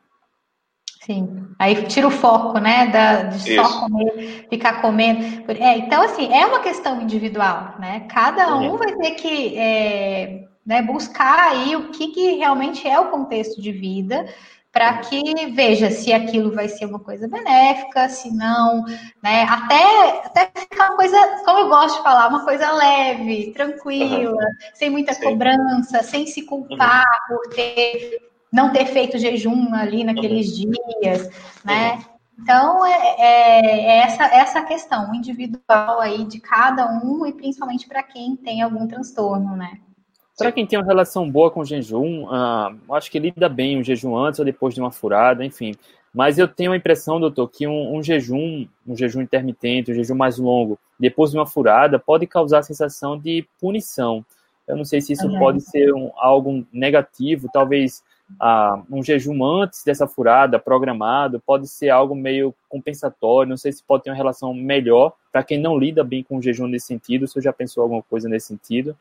[1.04, 3.62] Sim, aí tira o foco, né, da, de Isso.
[3.62, 5.52] só comer, ficar comendo.
[5.52, 8.06] É, então, assim, é uma questão individual, né?
[8.08, 13.10] Cada um vai ter que é, né, buscar aí o que, que realmente é o
[13.10, 14.24] contexto de vida,
[14.72, 18.82] para que veja se aquilo vai ser uma coisa benéfica, se não,
[19.22, 19.42] né?
[19.42, 24.38] Até, até ficar uma coisa, como eu gosto de falar, uma coisa leve, tranquila, uhum.
[24.72, 25.22] sem muita Sim.
[25.22, 27.36] cobrança, sem se culpar uhum.
[27.36, 30.70] por ter não ter feito jejum ali naqueles uhum.
[31.00, 31.28] dias,
[31.64, 31.94] né?
[31.94, 32.02] Uhum.
[32.40, 38.02] Então, é, é, é, essa, essa questão individual aí de cada um e principalmente para
[38.02, 39.80] quem tem algum transtorno, né?
[40.38, 43.84] Para quem tem uma relação boa com o jejum, uh, acho que lida bem o
[43.84, 45.74] jejum antes ou depois de uma furada, enfim.
[46.12, 50.14] Mas eu tenho a impressão, doutor, que um, um jejum, um jejum intermitente, um jejum
[50.14, 54.24] mais longo, depois de uma furada, pode causar a sensação de punição.
[54.66, 55.38] Eu não sei se isso uhum.
[55.38, 58.02] pode ser um, algo negativo, talvez
[58.40, 63.82] ah, um jejum antes dessa furada, programado, pode ser algo meio compensatório, não sei se
[63.82, 67.26] pode ter uma relação melhor para quem não lida bem com o jejum nesse sentido,
[67.26, 68.96] se já pensou alguma coisa nesse sentido.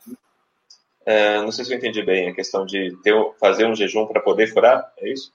[1.06, 4.22] É, não sei se eu entendi bem a questão de ter, fazer um jejum para
[4.22, 5.32] poder furar, é isso?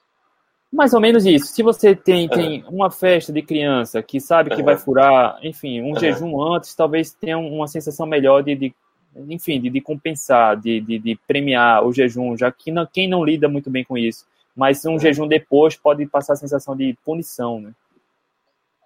[0.71, 1.47] Mais ou menos isso.
[1.47, 2.69] Se você tem, tem uhum.
[2.69, 4.65] uma festa de criança que sabe que uhum.
[4.65, 5.99] vai furar, enfim, um uhum.
[5.99, 8.73] jejum antes, talvez tenha uma sensação melhor de, de
[9.15, 13.23] enfim, de, de compensar, de, de, de, premiar o jejum, já que não, quem não
[13.23, 14.25] lida muito bem com isso.
[14.55, 14.99] Mas um é.
[14.99, 17.71] jejum depois pode passar a sensação de punição, né?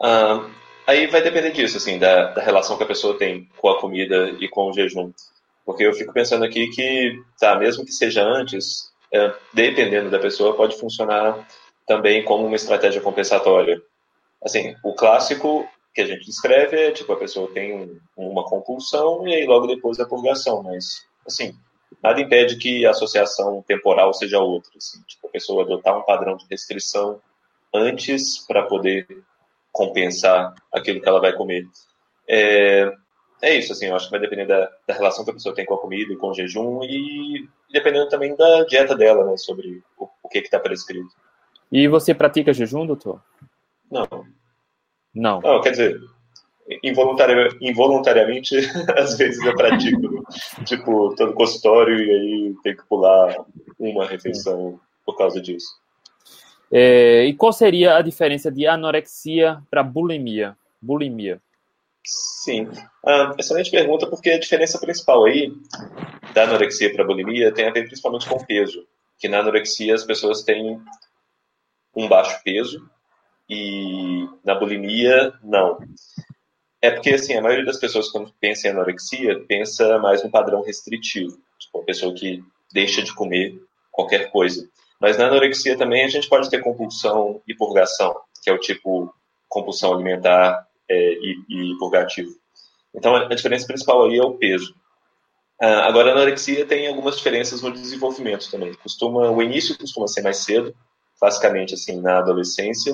[0.02, 0.50] Ah,
[0.88, 4.30] aí vai depender disso, assim, da, da relação que a pessoa tem com a comida
[4.40, 5.12] e com o jejum.
[5.66, 10.56] Porque eu fico pensando aqui que, tá, mesmo que seja antes, é, dependendo da pessoa,
[10.56, 11.48] pode funcionar
[11.88, 13.82] também como uma estratégia compensatória.
[14.44, 19.28] Assim, o clássico que a gente descreve é tipo a pessoa tem um, uma compulsão
[19.28, 21.56] e aí logo depois a purgação, mas assim
[22.02, 26.36] nada impede que a associação temporal seja outra, assim, tipo a pessoa adotar um padrão
[26.36, 27.20] de restrição
[27.74, 29.08] antes para poder
[29.72, 31.68] compensar aquilo que ela vai comer.
[32.28, 32.92] É,
[33.42, 35.66] é isso, assim, eu acho que vai depender da, da, relação que a pessoa tem
[35.66, 39.84] com a comida e com o jejum e dependendo também da dieta dela, né, sobre
[39.98, 41.10] o, o que está prescrito.
[41.72, 43.20] E você pratica jejum, doutor?
[43.90, 44.08] Não,
[45.14, 45.42] não.
[45.42, 46.02] Não, quer dizer,
[46.84, 48.56] involuntari involuntariamente,
[48.98, 50.24] às vezes eu pratico.
[50.66, 53.36] tipo, tô no consultório e aí tem que pular
[53.80, 55.68] uma refeição por causa disso.
[56.72, 60.58] É, e qual seria a diferença de anorexia para bulimia?
[60.82, 61.40] Bulimia.
[62.06, 62.68] Sim,
[63.06, 65.54] ah, excelente pergunta, porque a diferença principal aí
[66.34, 68.86] da anorexia para bulimia tem a ver principalmente com o peso.
[69.20, 70.82] Que na anorexia as pessoas têm
[71.96, 72.90] um baixo peso
[73.50, 75.78] e na bulimia, não.
[76.82, 80.62] É porque, assim, a maioria das pessoas, quando pensa em anorexia, pensa mais no padrão
[80.62, 81.38] restritivo.
[81.60, 83.58] Tipo, a pessoa que deixa de comer
[83.92, 84.68] qualquer coisa.
[85.00, 89.14] Mas na anorexia também a gente pode ter compulsão e purgação, que é o tipo
[89.48, 92.32] compulsão alimentar é, e, e purgativo.
[92.94, 94.76] Então, a diferença principal aí é o peso.
[95.62, 98.74] Ah, agora, a anorexia tem algumas diferenças no desenvolvimento também.
[98.76, 100.76] Costuma, o início costuma ser mais cedo,
[101.20, 102.94] classicamente assim na adolescência,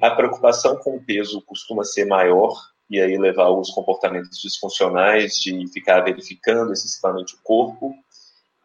[0.00, 2.52] a preocupação com o peso costuma ser maior
[2.88, 7.94] e aí levar alguns comportamentos disfuncionais de ficar verificando excessivamente o corpo.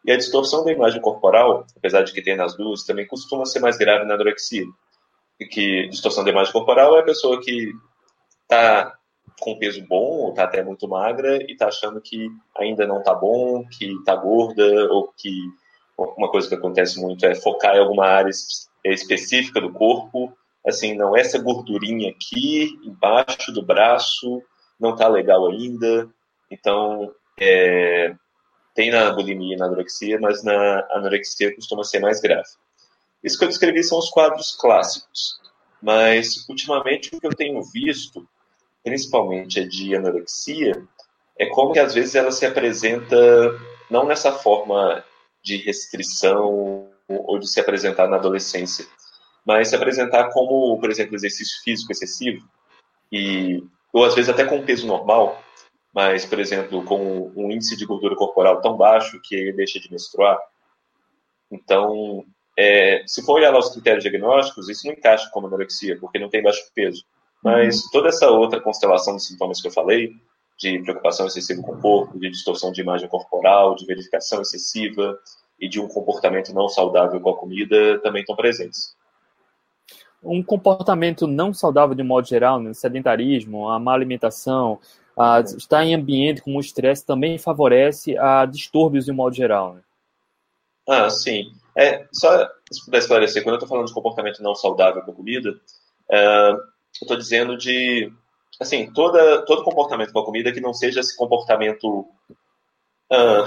[0.04, 3.60] E a distorção da imagem corporal, apesar de que tem nas duas, também costuma ser
[3.60, 4.64] mais grave na anorexia.
[5.38, 7.72] E que distorção da imagem corporal é a pessoa que
[8.42, 8.96] está
[9.40, 13.14] com peso bom, ou está até muito magra, e está achando que ainda não está
[13.14, 15.32] bom, que está gorda, ou que
[15.98, 18.30] uma coisa que acontece muito é focar em alguma área
[18.84, 20.32] específica do corpo,
[20.66, 24.42] assim, não, essa gordurinha aqui, embaixo do braço,
[24.78, 26.08] não tá legal ainda.
[26.50, 28.14] Então, é,
[28.74, 32.48] tem na bulimia e na anorexia, mas na anorexia costuma ser mais grave.
[33.22, 35.40] Isso que eu descrevi são os quadros clássicos.
[35.80, 38.26] Mas, ultimamente, o que eu tenho visto,
[38.84, 40.82] principalmente é de anorexia,
[41.38, 43.16] é como que às vezes ela se apresenta
[43.90, 45.04] não nessa forma
[45.42, 48.86] de restrição ou de se apresentar na adolescência,
[49.44, 52.46] mas se apresentar como, por exemplo, exercício físico excessivo,
[53.10, 55.42] e, ou às vezes até com peso normal,
[55.92, 59.90] mas, por exemplo, com um índice de gordura corporal tão baixo que ele deixa de
[59.90, 60.38] menstruar.
[61.50, 62.24] Então,
[62.58, 66.30] é, se for olhar lá os critérios diagnósticos, isso não encaixa como anorexia, porque não
[66.30, 67.04] tem baixo peso.
[67.44, 67.90] Mas uhum.
[67.92, 70.12] toda essa outra constelação de sintomas que eu falei,
[70.58, 75.18] de preocupação excessiva com o corpo, de distorção de imagem corporal, de verificação excessiva
[75.60, 78.94] e de um comportamento não saudável com a comida, também estão presentes
[80.22, 82.72] um comportamento não saudável de modo geral, né?
[82.72, 84.78] sedentarismo, a má alimentação,
[85.18, 89.74] a estar em ambiente com estresse também favorece a distúrbios de modo geral.
[89.74, 89.80] Né?
[90.88, 91.52] Ah, sim.
[91.76, 95.14] É, só se puder esclarecer, quando eu estou falando de comportamento não saudável com a
[95.14, 95.50] comida,
[96.10, 96.58] é, eu
[96.92, 98.12] estou dizendo de,
[98.60, 102.06] assim, toda, todo comportamento com a comida que não seja esse comportamento
[103.12, 103.44] Uh,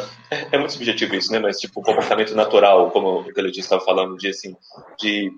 [0.51, 1.39] é, muito subjetivo isso, né?
[1.39, 4.55] Mas tipo comportamento natural, como o que ele estava falando, de assim,
[4.99, 5.31] de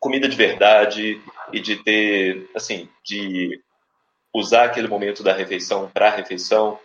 [0.00, 1.20] comida de verdade
[1.52, 3.60] e de ter, assim, de
[4.34, 6.78] usar aquele momento da refeição para a refeição,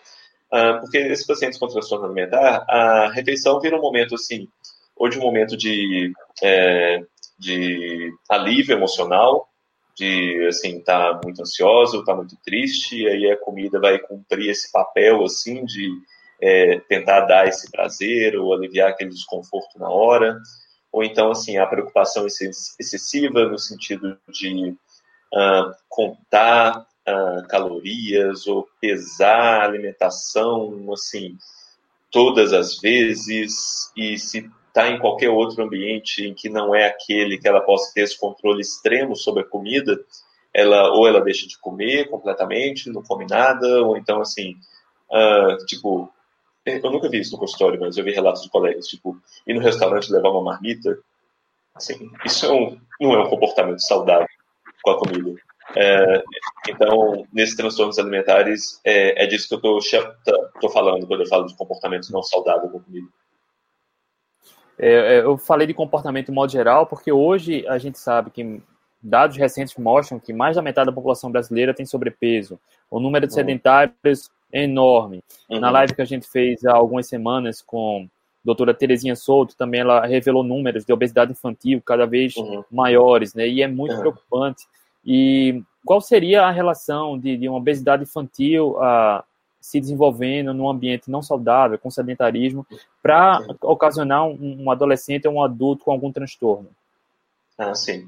[0.52, 4.48] uh, porque esses pacientes com transtorno alimentar, a refeição vira um momento, assim,
[4.96, 6.12] ou de um momento de,
[6.44, 7.02] é,
[7.40, 9.48] de alívio emocional,
[9.98, 14.72] de, assim, tá muito ansioso, tá muito triste, e aí a comida vai cumprir esse
[14.72, 15.90] papel, assim, de
[16.42, 20.38] é, tentar dar esse prazer ou aliviar aquele desconforto na hora
[20.96, 29.60] ou então assim a preocupação excessiva no sentido de uh, contar uh, calorias ou pesar
[29.60, 31.38] a alimentação assim
[32.10, 33.92] todas as vezes.
[33.98, 37.94] E se está em qualquer outro ambiente em que não é aquele que ela possa
[37.94, 40.00] ter esse controle extremo sobre a comida
[40.54, 44.56] ela ou ela deixa de comer completamente não come nada ou então assim
[45.12, 46.10] uh, tipo
[46.66, 49.62] eu nunca vi isso no consultório, mas eu vi relatos de colegas, tipo, ir no
[49.62, 50.98] restaurante levar uma marmita.
[51.74, 54.28] Assim, isso é um, não é um comportamento saudável
[54.82, 55.36] com a comida.
[55.76, 56.24] É,
[56.70, 61.56] então, nesses transtornos alimentares, é, é disso que eu estou falando quando eu falo de
[61.56, 63.08] comportamento não saudável com a comida.
[64.78, 68.62] É, é, eu falei de comportamento em modo geral, porque hoje a gente sabe que
[69.02, 72.60] dados recentes mostram que mais da metade da população brasileira tem sobrepeso.
[72.90, 73.36] O número de uhum.
[73.36, 75.24] sedentários enorme.
[75.50, 75.60] Uhum.
[75.60, 78.10] Na live que a gente fez há algumas semanas com a
[78.44, 82.64] doutora Terezinha Souto, também ela revelou números de obesidade infantil cada vez uhum.
[82.72, 83.48] maiores, né?
[83.48, 84.00] E é muito uhum.
[84.00, 84.66] preocupante.
[85.06, 89.24] E qual seria a relação de, de uma obesidade infantil a,
[89.66, 92.66] se desenvolvendo num ambiente não saudável, com sedentarismo,
[93.02, 96.70] para ocasionar um, um adolescente ou um adulto com algum transtorno?
[97.58, 98.08] Ah, sim.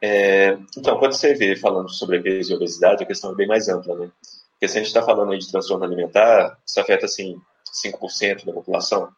[0.00, 3.68] É, então, quando você vê falando sobre peso e obesidade, a questão é bem mais
[3.68, 4.10] ampla, né?
[4.54, 7.40] Porque se a gente está falando aí de transtorno alimentar, isso afeta, assim,
[7.84, 9.08] 5% da população,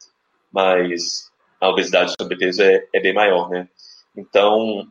[0.51, 3.69] mas a obesidade e sobrepeso é, é bem maior, né?
[4.17, 4.87] Então,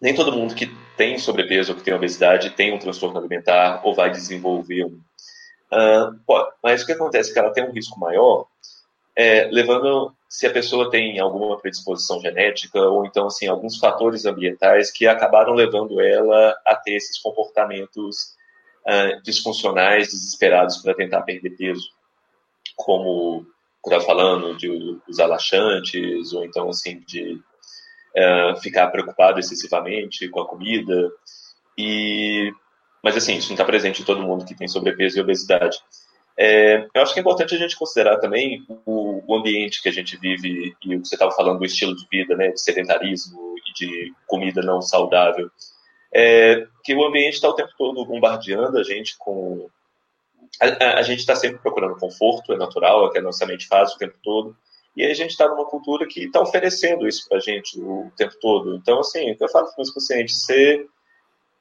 [0.00, 3.94] nem todo mundo que tem sobrepeso ou que tem obesidade tem um transtorno alimentar ou
[3.94, 5.00] vai desenvolver um.
[5.72, 6.20] Uh,
[6.62, 8.46] mas o que acontece é que ela tem um risco maior,
[9.16, 14.90] é, levando se a pessoa tem alguma predisposição genética ou então assim alguns fatores ambientais
[14.90, 18.34] que acabaram levando ela a ter esses comportamentos
[18.86, 21.88] uh, disfuncionais, desesperados para tentar perder peso,
[22.76, 23.46] como
[23.84, 30.48] estava falando de usar laxantes ou então assim de uh, ficar preocupado excessivamente com a
[30.48, 31.10] comida
[31.76, 32.50] e
[33.02, 35.76] mas assim isso não está presente em todo mundo que tem sobrepeso e obesidade
[36.36, 39.92] é, eu acho que é importante a gente considerar também o, o ambiente que a
[39.92, 43.54] gente vive e o que você estava falando do estilo de vida, né, de sedentarismo
[43.58, 45.48] e de comida não saudável.
[46.14, 49.68] É, que o ambiente está o tempo todo bombardeando a gente com.
[50.60, 53.66] A, a, gente está sempre procurando conforto, é natural, é o que a nossa mente
[53.66, 54.56] faz o tempo todo.
[54.96, 58.34] E a gente está numa cultura que está oferecendo isso para a gente o tempo
[58.40, 58.76] todo.
[58.76, 60.86] Então, assim, eu falo para os pacientes, você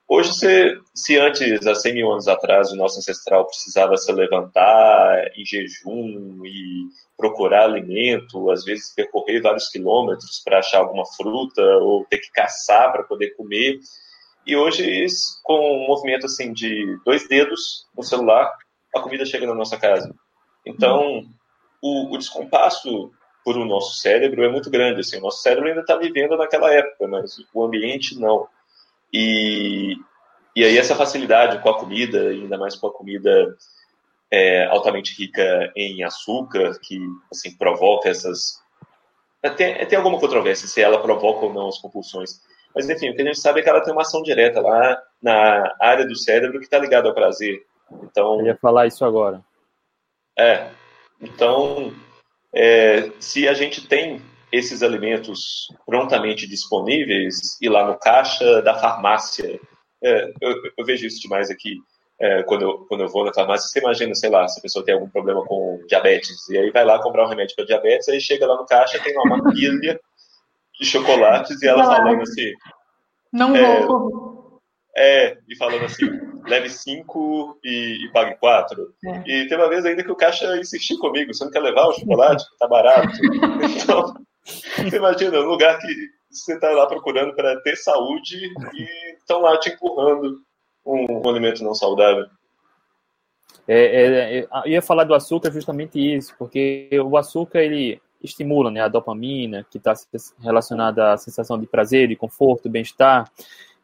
[0.08, 5.32] Hoje, se, se antes, há 100 mil anos atrás, o nosso ancestral precisava se levantar
[5.36, 6.88] em jejum e
[7.18, 12.92] procurar alimento, às vezes percorrer vários quilômetros para achar alguma fruta ou ter que caçar
[12.92, 13.80] para poder comer.
[14.46, 15.06] E hoje,
[15.42, 18.52] com um movimento assim de dois dedos no celular,
[18.94, 20.14] a comida chega na nossa casa.
[20.66, 21.26] Então,
[21.82, 23.12] o, o descompasso
[23.44, 25.02] por o nosso cérebro é muito grande.
[25.02, 28.48] Assim, o nosso cérebro ainda está vivendo naquela época, mas o ambiente não.
[29.12, 29.96] E,
[30.56, 33.56] e aí essa facilidade com a comida, ainda mais com a comida
[34.32, 36.98] é, altamente rica em açúcar, que
[37.32, 38.64] assim provoca essas
[39.52, 42.42] tem, tem alguma controvérsia se ela provoca ou não as compulsões.
[42.76, 45.02] Mas enfim, o que a gente sabe é que ela tem uma ação direta lá
[45.22, 47.62] na área do cérebro que está ligada ao prazer.
[48.04, 49.42] Então, Eu ia falar isso agora.
[50.38, 50.68] É.
[51.22, 51.94] Então,
[52.54, 59.60] é, se a gente tem esses alimentos prontamente disponíveis e lá no caixa da farmácia,
[60.04, 61.78] é, eu, eu, vejo isso demais aqui.
[62.20, 64.86] É, quando, eu, quando eu vou na farmácia, você imagina, sei lá, se a pessoa
[64.86, 68.22] tem algum problema com diabetes, e aí vai lá comprar um remédio para diabetes, aí
[68.22, 70.00] chega lá no caixa, tem uma pilha
[70.80, 72.52] de chocolates e ela falando assim.
[73.32, 74.62] Não é, vou.
[74.96, 76.06] É, e falando assim,
[76.46, 78.94] leve cinco e, e pague quatro.
[79.06, 79.24] É.
[79.26, 81.94] E tem uma vez ainda que o caixa insistiu comigo, você não quer levar o
[81.94, 82.44] chocolate?
[82.60, 83.10] Tá barato.
[83.84, 84.14] Então,
[84.46, 85.88] você imagina, um lugar que
[86.30, 88.38] você está lá procurando para ter saúde
[88.74, 90.42] e estão lá te empurrando
[90.86, 92.26] um, um alimento não saudável.
[93.68, 98.72] É, é, é, eu ia falar do açúcar justamente isso, porque o açúcar ele estimula
[98.72, 99.94] né, a dopamina, que está
[100.40, 103.30] relacionada à sensação de prazer, de conforto, bem-estar.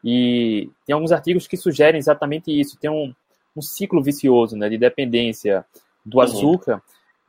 [0.02, 2.78] E tem alguns artigos que sugerem exatamente isso.
[2.78, 3.14] Tem um,
[3.54, 5.64] um ciclo vicioso né, de dependência
[6.04, 6.24] do uhum.
[6.24, 6.82] açúcar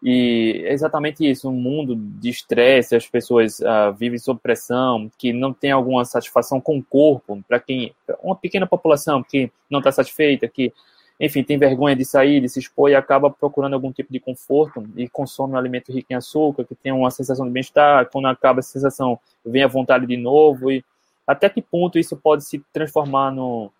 [0.03, 5.31] e é exatamente isso, um mundo de estresse, as pessoas uh, vivem sob pressão, que
[5.31, 7.93] não tem alguma satisfação com o corpo, para quem,
[8.23, 10.73] uma pequena população que não está satisfeita, que,
[11.21, 14.83] enfim, tem vergonha de sair, de se expor e acaba procurando algum tipo de conforto
[14.97, 18.59] e consome um alimento rico em açúcar, que tem uma sensação de bem-estar, quando acaba
[18.59, 20.83] essa sensação, vem a vontade de novo e
[21.27, 23.71] até que ponto isso pode se transformar no,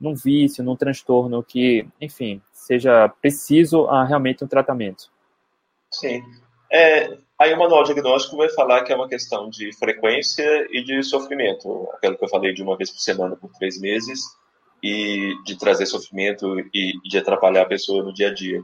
[0.00, 5.08] num vício, num transtorno que, enfim, seja preciso a, realmente um tratamento.
[5.92, 6.20] Sim.
[6.68, 11.00] É, aí o manual diagnóstico vai falar que é uma questão de frequência e de
[11.04, 11.88] sofrimento.
[11.94, 14.36] Aquilo que eu falei de uma vez por semana por três meses
[14.82, 18.62] e de trazer sofrimento e de atrapalhar a pessoa no dia a dia.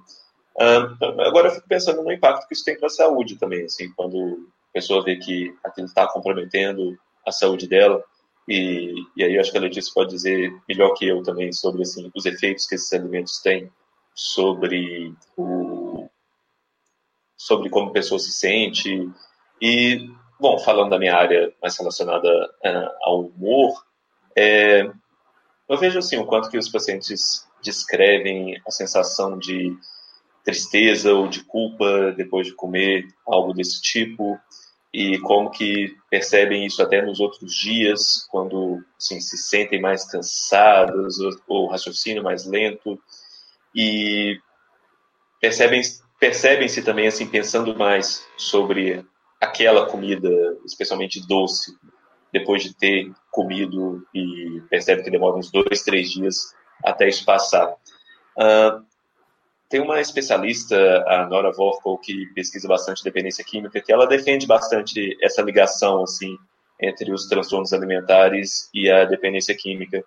[1.26, 4.48] agora eu fico pensando no impacto que isso tem para a saúde também, assim, quando
[4.70, 6.96] a pessoa vê que aquilo está comprometendo
[7.26, 8.02] a saúde dela.
[8.48, 12.10] E, e aí acho que a Letícia pode dizer melhor que eu também sobre assim,
[12.14, 13.70] os efeitos que esses alimentos têm
[14.14, 16.08] sobre o,
[17.36, 19.10] sobre como a pessoa se sente.
[19.60, 23.82] E, bom, falando da minha área mais relacionada uh, ao humor,
[24.36, 24.90] é,
[25.68, 29.76] eu vejo assim o quanto que os pacientes descrevem a sensação de
[30.44, 34.38] tristeza ou de culpa depois de comer algo desse tipo
[34.94, 41.18] e como que percebem isso até nos outros dias, quando assim, se sentem mais cansados
[41.48, 42.96] ou, o raciocínio mais lento.
[43.74, 44.38] E
[45.40, 45.82] percebem
[46.20, 49.04] percebem-se também assim pensando mais sobre
[49.40, 50.30] aquela comida,
[50.64, 51.76] especialmente doce,
[52.34, 57.70] depois de ter comido e percebe que demora uns dois, três dias até isso passar.
[58.36, 58.84] Uh,
[59.68, 65.16] tem uma especialista, a Nora Vorkel, que pesquisa bastante dependência química, que ela defende bastante
[65.22, 66.36] essa ligação assim
[66.80, 70.04] entre os transtornos alimentares e a dependência química.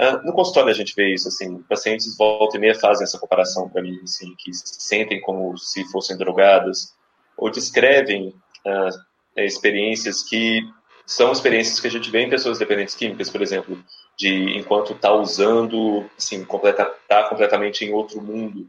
[0.00, 3.68] Uh, no consultório a gente vê isso, assim, pacientes volta e meia fazem essa comparação
[3.68, 6.96] para mim, assim, que se sentem como se fossem drogadas,
[7.36, 8.34] ou descrevem
[8.66, 8.88] uh,
[9.36, 10.62] experiências que
[11.10, 13.82] são experiências que a gente vê em pessoas dependentes químicas, por exemplo,
[14.16, 18.68] de enquanto está usando, assim, completa, tá completamente em outro mundo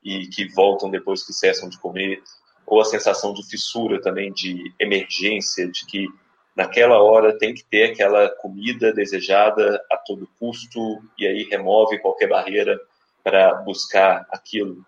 [0.00, 2.22] e que voltam depois que cessam de comer,
[2.64, 6.06] ou a sensação de fissura também, de emergência, de que
[6.54, 12.28] naquela hora tem que ter aquela comida desejada a todo custo e aí remove qualquer
[12.28, 12.78] barreira
[13.24, 14.86] para buscar aquilo.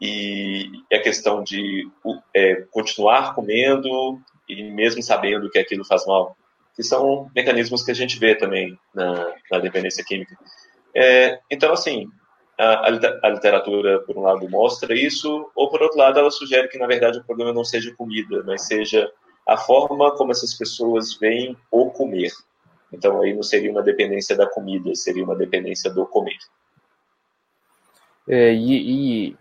[0.00, 1.88] E a questão de
[2.34, 6.36] é, continuar comendo e mesmo sabendo que aquilo faz mal,
[6.74, 10.36] que são mecanismos que a gente vê também na, na dependência química.
[10.94, 12.08] É, então, assim,
[12.58, 16.78] a, a, literatura, por um lado, mostra isso, ou por outro lado, ela sugere que,
[16.78, 19.10] na verdade, o problema não seja comida, mas seja
[19.46, 22.32] a forma como essas pessoas veem o comer.
[22.92, 26.38] Então, aí não seria uma dependência da comida, seria uma dependência do comer.
[28.28, 29.36] É, e, e,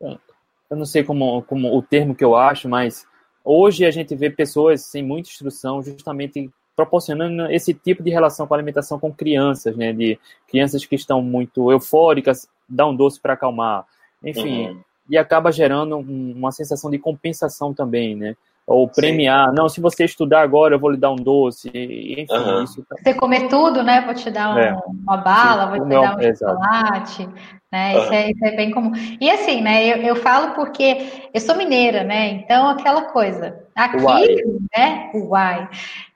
[0.00, 3.06] eu não sei como, como o termo que eu acho, mas
[3.44, 8.54] hoje a gente vê pessoas sem muita instrução justamente proporcionando esse tipo de relação com
[8.54, 9.92] a alimentação com crianças, né?
[9.92, 10.18] De
[10.48, 13.86] crianças que estão muito eufóricas, dá um doce para acalmar,
[14.22, 14.80] enfim, uhum.
[15.08, 18.36] e acaba gerando um, uma sensação de compensação também, né?
[18.66, 19.54] Ou premiar, Sim.
[19.56, 22.26] não, se você estudar agora, eu vou lhe dar um doce, enfim.
[22.30, 22.64] Uhum.
[22.64, 22.82] Isso...
[22.88, 24.00] Tá você comer tudo, né?
[24.00, 24.74] Vou te dar um, é.
[24.86, 27.28] uma bala, Sim, vou te dar um chocolate.
[27.70, 27.98] Né?
[27.98, 28.92] Isso, é, isso, é, bem comum.
[29.20, 29.84] E assim, né?
[29.84, 32.28] Eu, eu falo porque eu sou mineira, né?
[32.28, 33.62] Então, aquela coisa.
[33.74, 34.28] Aqui, uai.
[34.74, 35.10] né?
[35.12, 35.68] Uai.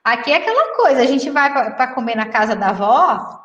[0.03, 3.41] Aqui é aquela coisa, a gente vai para comer na casa da avó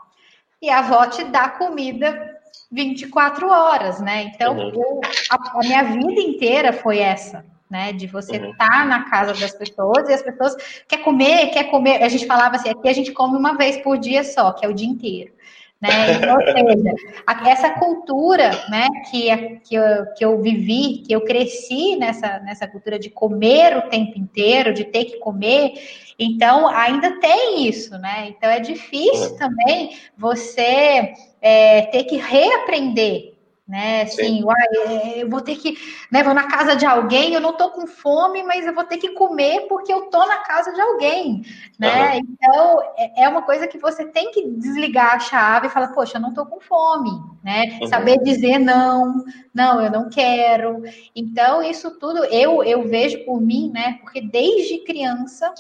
[0.63, 2.35] e a avó te dá comida
[2.73, 4.23] 24 horas, né?
[4.35, 4.73] Então, uhum.
[4.75, 5.01] eu,
[5.31, 7.93] a, a, minha vida inteira foi essa, né?
[7.93, 8.57] De você estar uhum.
[8.57, 10.57] tá na casa das pessoas e as pessoas
[10.89, 12.03] quer comer, quer comer.
[12.03, 14.69] A gente falava assim, aqui a gente come uma vez por dia só, que é
[14.69, 15.33] o dia inteiro.
[15.81, 16.15] Né?
[16.15, 21.97] Então, ou seja, essa cultura né, que, que, eu, que eu vivi, que eu cresci
[21.97, 25.75] nessa, nessa cultura de comer o tempo inteiro, de ter que comer,
[26.19, 28.29] então ainda tem isso, né?
[28.29, 29.39] Então é difícil é.
[29.39, 31.13] também você
[31.43, 33.34] é, ter que reaprender
[33.67, 34.03] né?
[34.03, 35.77] Assim, uai, é, eu vou ter que,
[36.13, 38.99] né, vou na casa de alguém, eu não tô com fome, mas eu vou ter
[38.99, 41.43] que comer porque eu tô na casa de alguém,
[41.79, 42.13] né?
[42.13, 42.19] Uhum.
[42.19, 46.19] Então, é, é uma coisa que você tem que desligar a chave e falar, poxa,
[46.19, 47.11] eu não tô com fome,
[47.43, 47.79] né?
[47.81, 47.87] Uhum.
[47.87, 50.83] Saber dizer não, não, eu não quero.
[51.17, 53.99] Então, isso tudo eu, eu vejo por mim, né?
[54.03, 55.53] Porque desde criança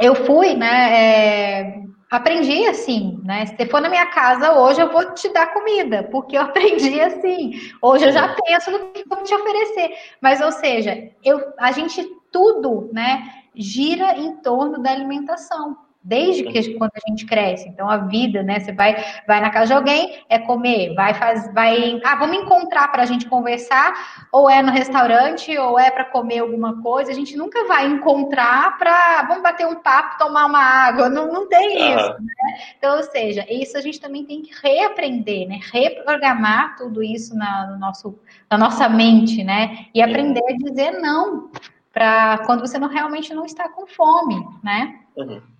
[0.00, 3.46] eu fui, né, é, aprendi assim, né?
[3.46, 7.52] Se for na minha casa hoje, eu vou te dar comida, porque eu aprendi assim.
[7.80, 9.90] Hoje eu já penso no que vou te oferecer.
[10.20, 13.22] Mas, ou seja, eu, a gente tudo, né,
[13.54, 17.68] gira em torno da alimentação desde que quando a gente cresce.
[17.68, 18.60] Então a vida, né?
[18.60, 18.94] Você vai,
[19.26, 23.06] vai na casa de alguém, é comer, vai fazer, vai, ah, vamos encontrar para a
[23.06, 23.92] gente conversar,
[24.30, 27.10] ou é no restaurante, ou é para comer alguma coisa.
[27.10, 31.08] A gente nunca vai encontrar para, vamos bater um papo, tomar uma água.
[31.08, 31.98] Não, não tem uhum.
[31.98, 32.58] isso, né?
[32.78, 35.58] Então, ou seja, isso a gente também tem que reaprender, né?
[35.72, 38.16] Reprogramar tudo isso na, no nosso,
[38.48, 39.86] na nossa mente, né?
[39.92, 41.50] E aprender a dizer não
[41.92, 45.00] para quando você não realmente não está com fome, né?
[45.16, 45.55] Uhum.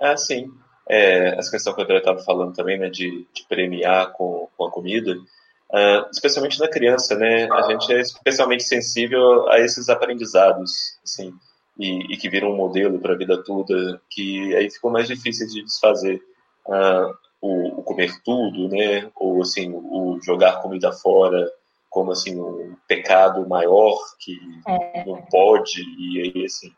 [0.00, 0.50] Ah, sim.
[0.88, 4.64] É, essa questão que o André estava falando também, né, de, de premiar com, com
[4.64, 10.98] a comida, uh, especialmente na criança, né, a gente é especialmente sensível a esses aprendizados,
[11.04, 11.34] assim,
[11.78, 15.46] e, e que viram um modelo para a vida toda, que aí ficou mais difícil
[15.46, 16.22] de desfazer.
[16.66, 21.48] Uh, o, o, comer tudo, né, ou assim, o jogar comida fora
[21.90, 25.04] como assim um pecado maior que é.
[25.04, 26.70] não pode e aí assim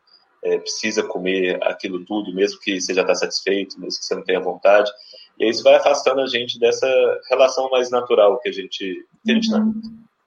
[0.43, 4.23] é, precisa comer aquilo tudo, mesmo que você já está satisfeito, mesmo que você não
[4.23, 4.91] tenha vontade.
[5.39, 6.87] E isso vai afastando a gente dessa
[7.29, 9.81] relação mais natural que a gente, que a gente, uhum.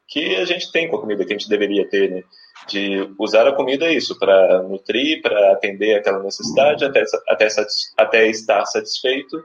[0.08, 2.22] que a gente tem com a comida, que a gente deveria ter, né?
[2.68, 7.48] De usar a comida isso, para nutrir, para atender aquela necessidade, até, até,
[7.96, 9.42] até estar satisfeito,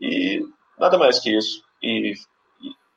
[0.00, 0.40] e
[0.78, 1.62] nada mais que isso.
[1.82, 2.14] E,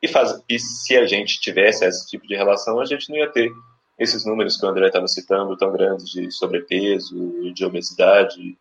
[0.01, 3.29] e, faz, e se a gente tivesse esse tipo de relação, a gente não ia
[3.31, 3.51] ter
[3.97, 8.57] esses números que o André estava citando, tão grandes de sobrepeso, de obesidade.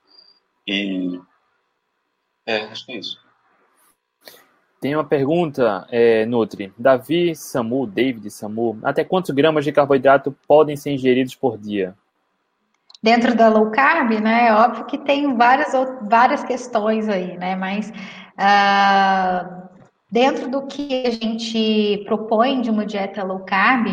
[0.66, 1.20] E.
[2.46, 3.26] É, acho que é isso.
[4.80, 6.72] Tem uma pergunta, é, Nutri.
[6.78, 11.94] Davi Samu, David Samu, até quantos gramas de carboidrato podem ser ingeridos por dia?
[13.02, 14.48] Dentro da low carb, né?
[14.48, 15.72] É óbvio que tem várias,
[16.02, 17.56] várias questões aí, né?
[17.56, 19.68] Mas uh,
[20.10, 23.86] dentro do que a gente propõe de uma dieta low carb,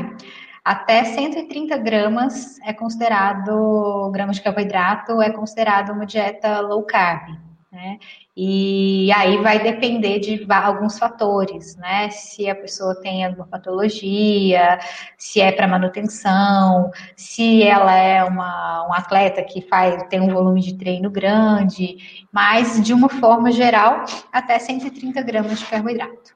[0.64, 7.38] até 130 gramas é considerado, gramas de carboidrato é considerado uma dieta low carb,
[7.70, 8.00] né?
[8.36, 12.10] E aí vai depender de alguns fatores, né?
[12.10, 14.80] Se a pessoa tem alguma patologia,
[15.18, 20.62] se é para manutenção, se ela é uma, um atleta que faz, tem um volume
[20.62, 26.34] de treino grande, mas de uma forma geral, até 130 gramas de carboidrato.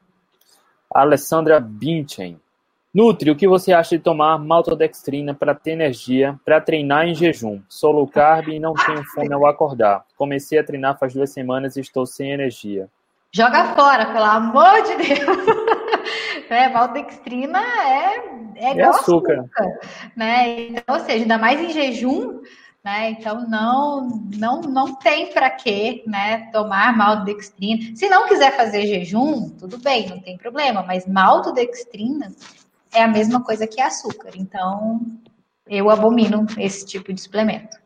[0.94, 2.40] Alessandra Binchen,
[2.98, 7.62] Nutri, o que você acha de tomar maltodextrina para ter energia para treinar em jejum?
[7.70, 10.04] Sou low carb e não tenho fome ao acordar.
[10.18, 12.90] Comecei a treinar faz duas semanas e estou sem energia.
[13.32, 15.20] Joga fora, pelo amor de Deus.
[16.50, 18.16] é, maltodextrina é,
[18.56, 19.42] é, é açúcar.
[19.42, 19.80] açúcar.
[20.16, 20.70] né?
[20.70, 22.42] Então, ou seja, ainda mais em jejum,
[22.84, 23.12] né?
[23.12, 27.96] Então não não não tem para que, né, tomar maltodextrina.
[27.96, 32.32] Se não quiser fazer jejum, tudo bem, não tem problema, mas maltodextrina
[32.98, 34.32] é a mesma coisa que açúcar.
[34.36, 35.00] Então,
[35.70, 37.78] eu abomino esse tipo de suplemento.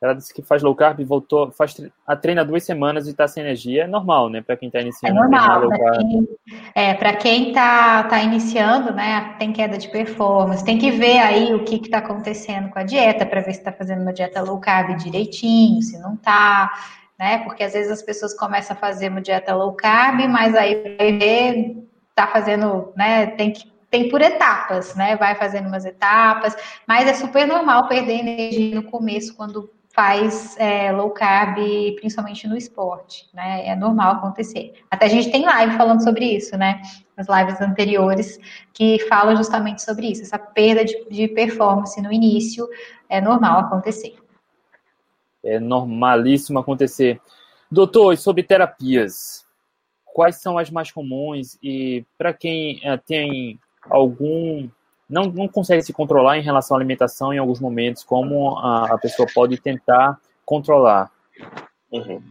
[0.00, 1.74] ela disse que faz low carb, voltou, faz
[2.06, 3.84] a treina duas semanas e está sem energia.
[3.84, 4.40] É normal, né?
[4.40, 5.18] Para quem está iniciando.
[5.18, 5.68] É normal.
[5.68, 6.28] Para quem,
[6.74, 9.34] é, para quem está tá iniciando, né?
[9.38, 10.64] Tem queda de performance.
[10.64, 13.72] Tem que ver aí o que está acontecendo com a dieta para ver se está
[13.72, 16.70] fazendo uma dieta low carb direitinho, se não está,
[17.18, 17.38] né?
[17.38, 21.18] Porque às vezes as pessoas começam a fazer uma dieta low carb, mas aí vai
[21.18, 23.26] ver, tá fazendo, né?
[23.26, 25.16] Tem que tem por etapas, né?
[25.16, 30.92] Vai fazendo umas etapas, mas é super normal perder energia no começo quando faz é,
[30.92, 31.56] low carb,
[31.96, 33.66] principalmente no esporte, né?
[33.66, 34.74] É normal acontecer.
[34.90, 36.80] Até a gente tem live falando sobre isso, né?
[37.16, 38.38] As lives anteriores
[38.72, 42.68] que falam justamente sobre isso, essa perda de, de performance no início
[43.08, 44.14] é normal acontecer.
[45.42, 47.20] É normalíssimo acontecer.
[47.70, 49.44] Doutor, sobre terapias,
[50.04, 53.58] quais são as mais comuns e para quem uh, tem
[53.88, 54.68] algum
[55.08, 58.98] não, não consegue se controlar em relação à alimentação em alguns momentos, como a, a
[58.98, 61.10] pessoa pode tentar controlar?
[61.90, 62.22] Uhum.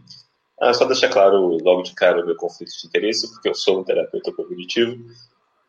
[0.60, 3.80] Ah, só deixar claro logo de cara o meu conflito de interesse, porque eu sou
[3.80, 4.96] um terapeuta cognitivo,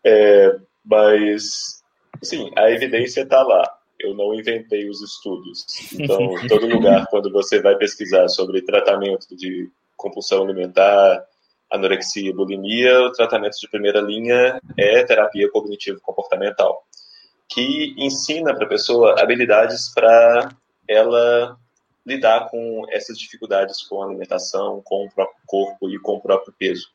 [0.04, 1.84] é, mas,
[2.22, 3.64] sim, a evidência está lá.
[4.00, 5.66] Eu não inventei os estudos.
[5.94, 11.24] Então, em todo lugar, quando você vai pesquisar sobre tratamento de compulsão alimentar,
[11.72, 16.84] anorexia e bulimia, o tratamento de primeira linha é terapia cognitivo-comportamental
[17.50, 20.50] que ensina para a pessoa habilidades para
[20.88, 21.58] ela
[22.06, 26.54] lidar com essas dificuldades com a alimentação, com o próprio corpo e com o próprio
[26.58, 26.88] peso.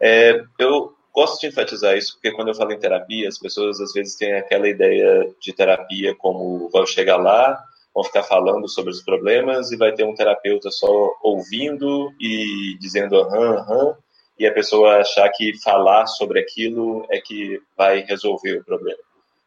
[0.00, 3.92] É, eu gosto de enfatizar isso porque quando eu falo em terapia, as pessoas às
[3.92, 7.62] vezes têm aquela ideia de terapia como vão chegar lá,
[7.94, 13.16] vão ficar falando sobre os problemas e vai ter um terapeuta só ouvindo e dizendo
[13.16, 13.96] aham, aham,
[14.38, 18.98] e a pessoa achar que falar sobre aquilo é que vai resolver o problema.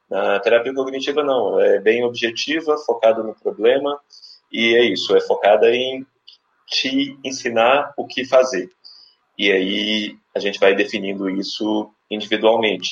[0.09, 1.59] Na terapia cognitiva, não.
[1.59, 3.99] É bem objetiva, focada no problema,
[4.51, 6.05] e é isso, é focada em
[6.67, 8.69] te ensinar o que fazer.
[9.37, 12.91] E aí a gente vai definindo isso individualmente.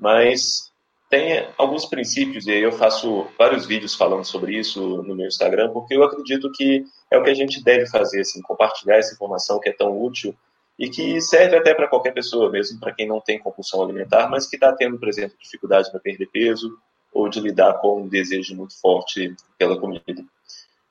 [0.00, 0.72] Mas
[1.08, 5.70] tem alguns princípios, e aí eu faço vários vídeos falando sobre isso no meu Instagram,
[5.72, 9.60] porque eu acredito que é o que a gente deve fazer, assim, compartilhar essa informação
[9.60, 10.34] que é tão útil
[10.78, 14.46] e que serve até para qualquer pessoa, mesmo para quem não tem compulsão alimentar, mas
[14.46, 16.76] que está tendo, por exemplo, dificuldade para perder peso
[17.12, 20.24] ou de lidar com um desejo muito forte pela comida.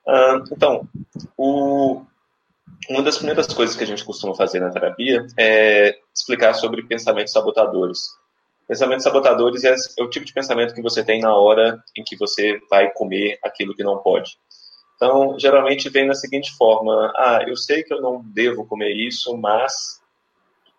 [0.08, 0.88] Ah, então,
[1.38, 2.02] o,
[2.90, 7.34] uma das primeiras coisas que a gente costuma fazer na terapia é explicar sobre pensamentos
[7.34, 8.00] sabotadores.
[8.68, 12.16] Pensamentos sabotadores é, é o tipo de pensamento que você tem na hora em que
[12.16, 14.38] você vai comer aquilo que não pode.
[15.04, 19.36] Então, geralmente vem da seguinte forma: ah, eu sei que eu não devo comer isso,
[19.36, 20.02] mas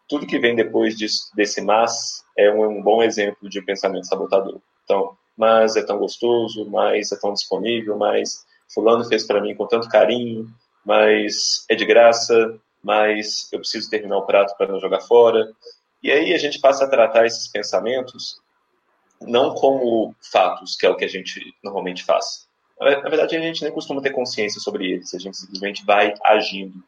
[0.09, 4.63] tudo que vem depois disso, desse mas é um, um, bom exemplo de pensamento sabotador.
[4.83, 9.67] Então, mas é tão gostoso, mas é tão disponível, mas fulano fez para mim com
[9.67, 10.49] tanto carinho,
[10.87, 15.53] mas é de graça, mas eu preciso terminar o prato para não jogar fora.
[16.03, 18.41] E aí a gente passa a tratar esses pensamentos
[19.21, 22.44] não como fatos, que é o que a gente normalmente faz,
[22.81, 26.83] na verdade, a gente nem costuma ter consciência sobre eles, a gente simplesmente vai agindo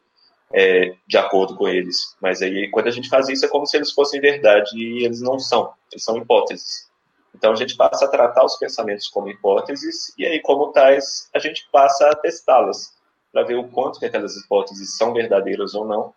[0.53, 2.15] é, de acordo com eles.
[2.21, 5.21] Mas aí, quando a gente faz isso, é como se eles fossem verdade e eles
[5.21, 6.87] não são, eles são hipóteses.
[7.35, 11.39] Então, a gente passa a tratar os pensamentos como hipóteses e aí, como tais, a
[11.39, 12.95] gente passa a testá-las
[13.31, 16.13] para ver o quanto que aquelas hipóteses são verdadeiras ou não.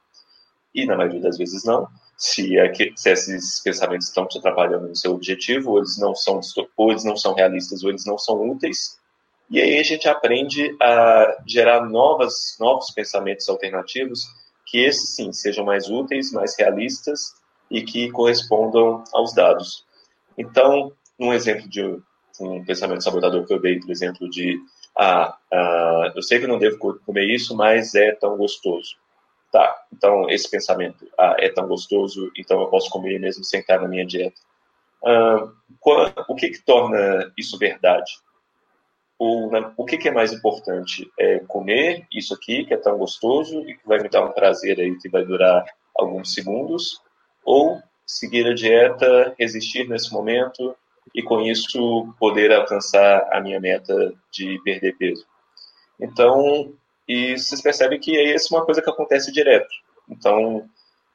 [0.75, 1.89] E, na maioria das vezes, não.
[2.17, 6.15] Se, é que, se esses pensamentos estão te atrapalhando no seu objetivo, ou eles não
[6.15, 6.41] são,
[6.77, 9.00] ou eles não são realistas, ou eles não são úteis,
[9.51, 14.27] e aí a gente aprende a gerar novas, novos pensamentos alternativos
[14.65, 17.35] que esses sim sejam mais úteis, mais realistas
[17.69, 19.85] e que correspondam aos dados.
[20.39, 21.83] Então, um exemplo de
[22.41, 24.59] um pensamento sabotador que eu dei, por exemplo, de
[24.97, 28.97] ah, ah, eu sei que não devo comer isso, mas é tão gostoso.
[29.53, 33.81] Tá, então esse pensamento ah, é tão gostoso, então eu posso comer mesmo sem estar
[33.81, 34.41] na minha dieta.
[35.05, 35.49] Ah,
[35.81, 38.13] qual, o que, que torna isso verdade?
[39.21, 41.07] O, né, o que, que, é mais importante?
[41.19, 44.81] É comer isso aqui, que é tão gostoso e que vai me dar um prazer
[44.81, 45.63] aí que vai durar
[45.95, 47.03] alguns segundos,
[47.45, 50.75] ou seguir a dieta, resistir nesse momento
[51.15, 55.27] e com isso poder alcançar a minha meta de perder peso.
[56.01, 56.73] Então,
[57.07, 59.69] e vocês percebem que é isso uma coisa que acontece direto.
[60.09, 60.67] Então,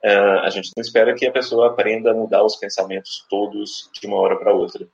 [0.04, 4.06] é, a gente não espera que a pessoa aprenda a mudar os pensamentos todos de
[4.06, 4.88] uma hora para outra.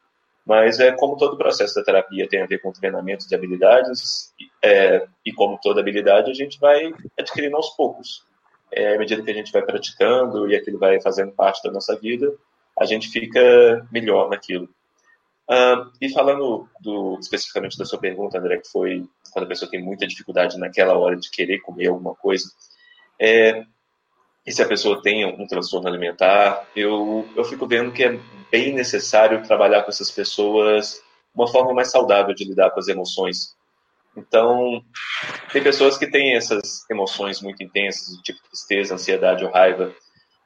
[0.46, 4.34] Mas é como todo processo da terapia tem a ver com treinamento de habilidades,
[4.64, 8.26] é, e como toda habilidade, a gente vai adquirindo aos poucos.
[8.72, 11.96] É, à medida que a gente vai praticando e aquilo vai fazendo parte da nossa
[11.96, 12.34] vida,
[12.80, 14.70] a gente fica melhor naquilo.
[15.50, 19.84] Uh, e falando do, especificamente da sua pergunta, André, que foi quando a pessoa tem
[19.84, 22.50] muita dificuldade naquela hora de querer comer alguma coisa,
[23.20, 23.66] é,
[24.46, 28.20] e se a pessoa tem um transtorno alimentar, eu, eu fico vendo que é
[28.52, 31.02] bem necessário trabalhar com essas pessoas
[31.34, 33.56] uma forma mais saudável de lidar com as emoções.
[34.18, 34.84] Então,
[35.54, 39.94] tem pessoas que têm essas emoções muito intensas, tipo tristeza, ansiedade ou raiva,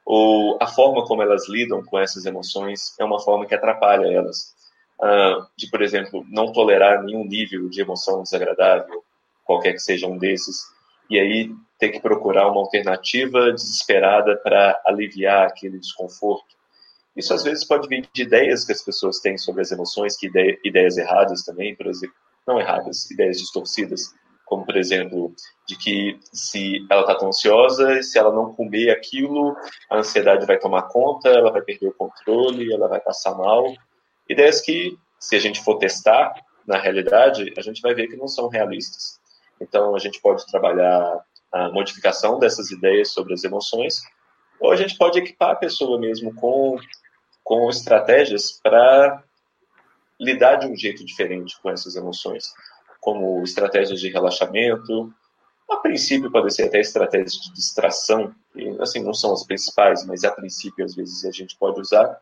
[0.04, 4.54] ou a forma como elas lidam com essas emoções é uma forma que atrapalha elas.
[5.00, 9.02] Uh, de, por exemplo, não tolerar nenhum nível de emoção desagradável,
[9.44, 10.62] qualquer que seja um desses,
[11.10, 16.56] e aí ter que procurar uma alternativa desesperada para aliviar aquele desconforto.
[17.14, 20.26] Isso às vezes pode vir de ideias que as pessoas têm sobre as emoções, que
[20.26, 22.14] ideia, ideias erradas também, por exemplo,
[22.46, 24.14] não erradas, ideias distorcidas,
[24.44, 25.34] como por exemplo,
[25.66, 29.56] de que se ela está tão ansiosa, se ela não comer aquilo,
[29.90, 33.64] a ansiedade vai tomar conta, ela vai perder o controle, ela vai passar mal.
[34.28, 36.32] Ideias que, se a gente for testar
[36.66, 39.18] na realidade, a gente vai ver que não são realistas.
[39.60, 41.24] Então, a gente pode trabalhar
[41.64, 44.02] a modificação dessas ideias sobre as emoções,
[44.60, 46.76] ou a gente pode equipar a pessoa mesmo com,
[47.44, 49.22] com estratégias para
[50.18, 52.52] lidar de um jeito diferente com essas emoções,
[53.00, 55.12] como estratégias de relaxamento,
[55.68, 60.22] a princípio pode ser até estratégias de distração, que assim não são as principais, mas
[60.22, 62.20] a princípio às vezes a gente pode usar.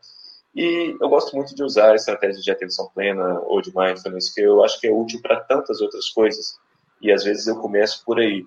[0.55, 4.63] E eu gosto muito de usar estratégias de atenção plena ou de mindfulness, que eu
[4.63, 6.57] acho que é útil para tantas outras coisas.
[7.01, 8.43] E às vezes eu começo por aí.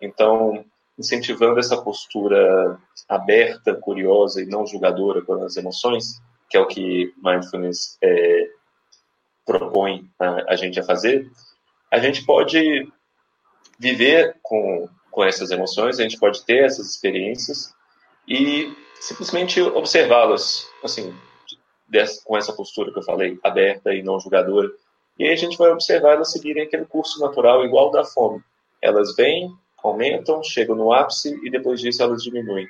[0.00, 0.64] Então,
[0.98, 2.78] incentivando essa postura
[3.08, 8.50] aberta, curiosa e não julgadora com as emoções, que é o que mindfulness é,
[9.46, 11.30] propõe a, a, gente a fazer,
[11.90, 12.90] a gente pode
[13.78, 17.72] viver com, com essas emoções, a gente pode ter essas experiências
[18.26, 21.14] e simplesmente observá-las, assim,
[21.88, 24.70] dessa, com essa postura que eu falei, aberta e não julgadora.
[25.18, 28.42] E aí a gente vai observar elas seguirem aquele curso natural igual da fome.
[28.80, 29.50] Elas vêm,
[29.82, 32.68] aumentam, chegam no ápice e depois disso elas diminuem.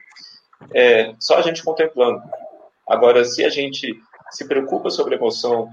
[0.74, 2.22] É só a gente contemplando.
[2.88, 4.00] Agora, se a gente
[4.30, 5.70] se preocupa sobre emoção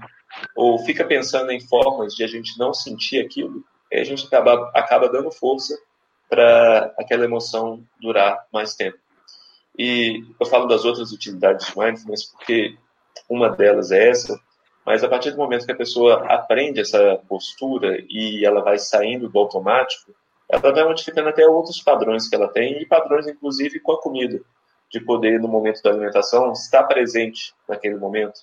[0.54, 5.08] ou fica pensando em formas de a gente não sentir aquilo, a gente acaba, acaba
[5.08, 5.76] dando força
[6.28, 8.98] para aquela emoção durar mais tempo.
[9.78, 12.76] E eu falo das outras utilidades de mindfulness porque
[13.28, 14.38] uma delas é essa,
[14.84, 19.28] mas a partir do momento que a pessoa aprende essa postura e ela vai saindo
[19.28, 20.14] do automático,
[20.48, 24.40] ela vai modificando até outros padrões que ela tem, e padrões, inclusive, com a comida,
[24.90, 28.40] de poder, no momento da alimentação, estar presente naquele momento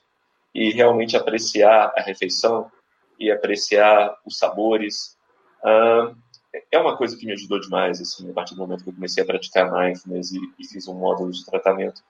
[0.53, 2.69] e realmente apreciar a refeição
[3.19, 5.17] e apreciar os sabores.
[6.71, 9.23] É uma coisa que me ajudou demais, assim, a partir do momento que eu comecei
[9.23, 12.01] a praticar mindfulness e, e fiz um módulo de tratamento,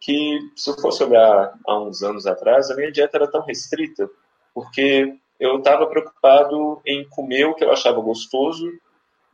[0.00, 4.10] que se eu fosse olhar há uns anos atrás, a minha dieta era tão restrita,
[4.54, 8.66] porque eu estava preocupado em comer o que eu achava gostoso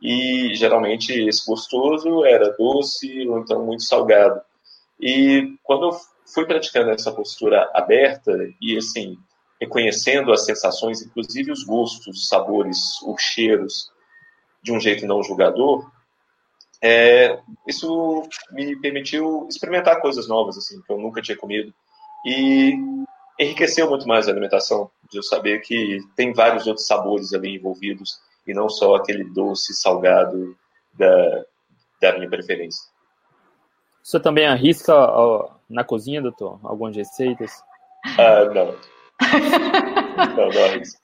[0.01, 4.41] e geralmente esse gostoso era doce ou então muito salgado.
[4.99, 5.99] E quando eu
[6.33, 8.31] fui praticando essa postura aberta
[8.61, 9.17] e assim
[9.59, 13.91] reconhecendo as sensações, inclusive os gostos, os sabores, os cheiros,
[14.63, 15.89] de um jeito não julgador,
[16.81, 21.73] é, isso me permitiu experimentar coisas novas assim que eu nunca tinha comido
[22.25, 22.73] e
[23.37, 28.19] enriqueceu muito mais a alimentação de eu saber que tem vários outros sabores ali envolvidos
[28.47, 30.55] e não só aquele doce salgado
[30.93, 31.45] da,
[32.01, 32.81] da minha preferência.
[34.03, 36.59] Você também arrisca ó, na cozinha, doutor?
[36.63, 37.63] Algumas receitas?
[38.17, 38.75] Ah, não.
[40.35, 40.99] não, não arrisco.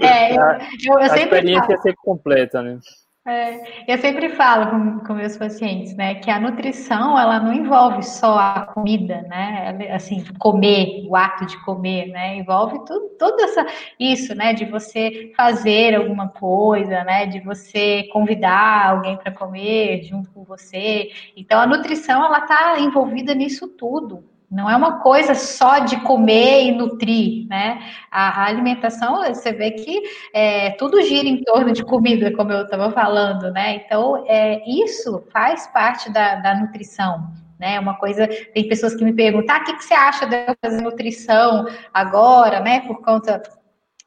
[0.00, 2.78] É, eu, eu, eu a experiência é ser completa, né?
[3.26, 8.04] É, eu sempre falo com, com, meus pacientes, né, que a nutrição ela não envolve
[8.04, 13.66] só a comida, né, assim, comer, o ato de comer, né, envolve tudo, tudo essa,
[13.98, 20.30] isso, né, de você fazer alguma coisa, né, de você convidar alguém para comer junto
[20.30, 21.10] com você.
[21.36, 26.66] Então, a nutrição ela está envolvida nisso tudo, não é uma coisa só de comer
[26.66, 27.80] e nutrir, né?
[28.10, 32.90] A, alimentação, você vê que é, tudo gira em torno de comida, como eu estava
[32.90, 33.76] falando, né?
[33.76, 37.46] Então, é, isso faz parte da, da nutrição.
[37.58, 40.36] Né, uma coisa, tem pessoas que me perguntam, ah, o que, que você acha de
[40.36, 42.80] eu fazer nutrição agora, né?
[42.80, 43.42] Por conta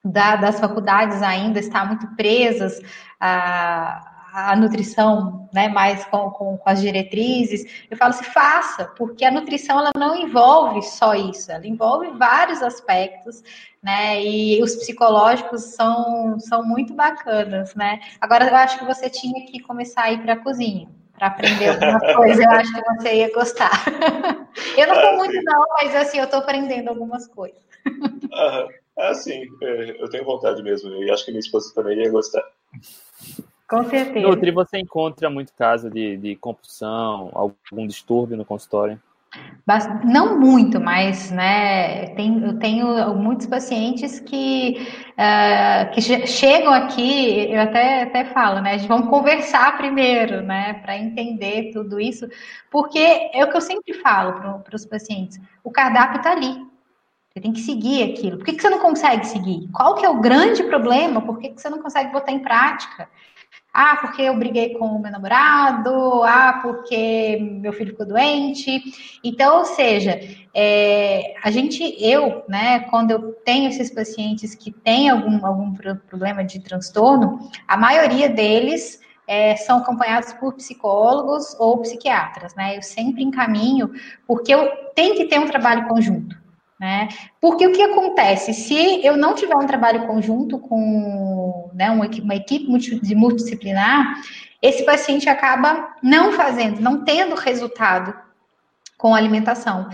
[0.05, 2.79] da, das faculdades ainda estar muito presas
[3.19, 9.25] a, a nutrição né, mais com, com, com, as diretrizes, eu falo assim, faça, porque
[9.25, 13.43] a nutrição ela não envolve só isso, ela envolve vários aspectos,
[13.81, 14.21] né?
[14.23, 17.99] E os psicológicos são, são muito bacanas, né?
[18.19, 21.69] Agora eu acho que você tinha que começar a ir para a cozinha para aprender
[21.69, 23.71] alguma coisa, eu acho que você ia gostar.
[24.77, 27.59] eu não estou muito não, mas assim, eu estou aprendendo algumas coisas.
[27.85, 28.67] Uhum.
[28.97, 32.43] Ah, sim, é, eu tenho vontade mesmo, e acho que minha esposa também ia gostar.
[33.69, 34.27] Com certeza.
[34.27, 38.99] Nutri, você encontra muito caso de, de compulsão, algum distúrbio no consultório?
[40.03, 47.61] Não muito, mas né, tem, eu tenho muitos pacientes que, uh, que chegam aqui, eu
[47.61, 48.79] até, até falo, né?
[48.87, 50.73] Vamos conversar primeiro, né?
[50.81, 52.27] Para entender tudo isso,
[52.71, 56.67] porque é o que eu sempre falo para os pacientes: o cardápio está ali.
[57.31, 58.37] Você tem que seguir aquilo.
[58.37, 59.69] Por que, que você não consegue seguir?
[59.71, 61.21] Qual que é o grande problema?
[61.21, 63.07] Por que, que você não consegue botar em prática?
[63.73, 68.81] Ah, porque eu briguei com o meu namorado, ah, porque meu filho ficou doente.
[69.23, 70.19] Então, ou seja,
[70.53, 75.73] é, a gente, eu, né, quando eu tenho esses pacientes que têm algum, algum
[76.09, 82.75] problema de transtorno, a maioria deles é, são acompanhados por psicólogos ou psiquiatras, né?
[82.75, 83.91] Eu sempre encaminho,
[84.25, 86.35] porque eu tenho que ter um trabalho conjunto.
[86.79, 87.09] Né?
[87.41, 88.53] Porque o que acontece?
[88.53, 94.21] Se eu não tiver um trabalho conjunto com né, uma, uma equipe multidisciplinar,
[94.61, 98.13] esse paciente acaba não fazendo, não tendo resultado
[98.97, 99.89] com a alimentação.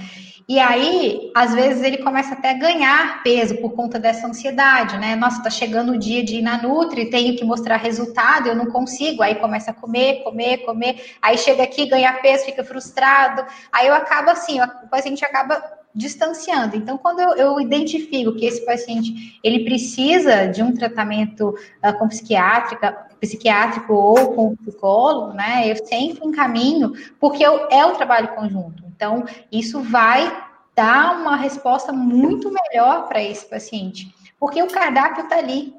[0.47, 5.15] E aí, às vezes, ele começa até a ganhar peso por conta dessa ansiedade, né?
[5.15, 8.67] Nossa, tá chegando o dia de ir na Nutri, tenho que mostrar resultado, eu não
[8.67, 9.23] consigo.
[9.23, 11.15] Aí começa a comer, comer, comer.
[11.19, 13.43] Aí chega aqui, ganha peso, fica frustrado.
[13.71, 15.63] Aí eu acabo assim, o paciente acaba
[15.95, 16.75] distanciando.
[16.75, 22.09] Então, quando eu, eu, identifico que esse paciente ele precisa de um tratamento uh, com
[22.09, 22.91] psiquiátrica,
[23.21, 28.83] psiquiátrico ou com psicólogo, né, eu sempre encaminho, porque eu, é o trabalho conjunto.
[28.93, 30.43] Então, isso vai
[30.75, 35.73] dar uma resposta muito melhor para esse paciente, porque o cardápio está ali,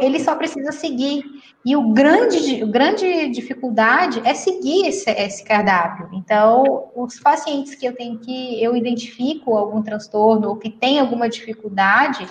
[0.00, 1.22] ele só precisa seguir.
[1.64, 6.08] E o grande, o grande dificuldade é seguir esse, esse, cardápio.
[6.12, 11.28] Então, os pacientes que eu tenho que eu identifico algum transtorno ou que tem alguma
[11.28, 12.26] dificuldade,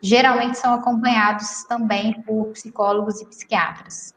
[0.00, 4.14] geralmente são acompanhados também por psicólogos e psiquiatras.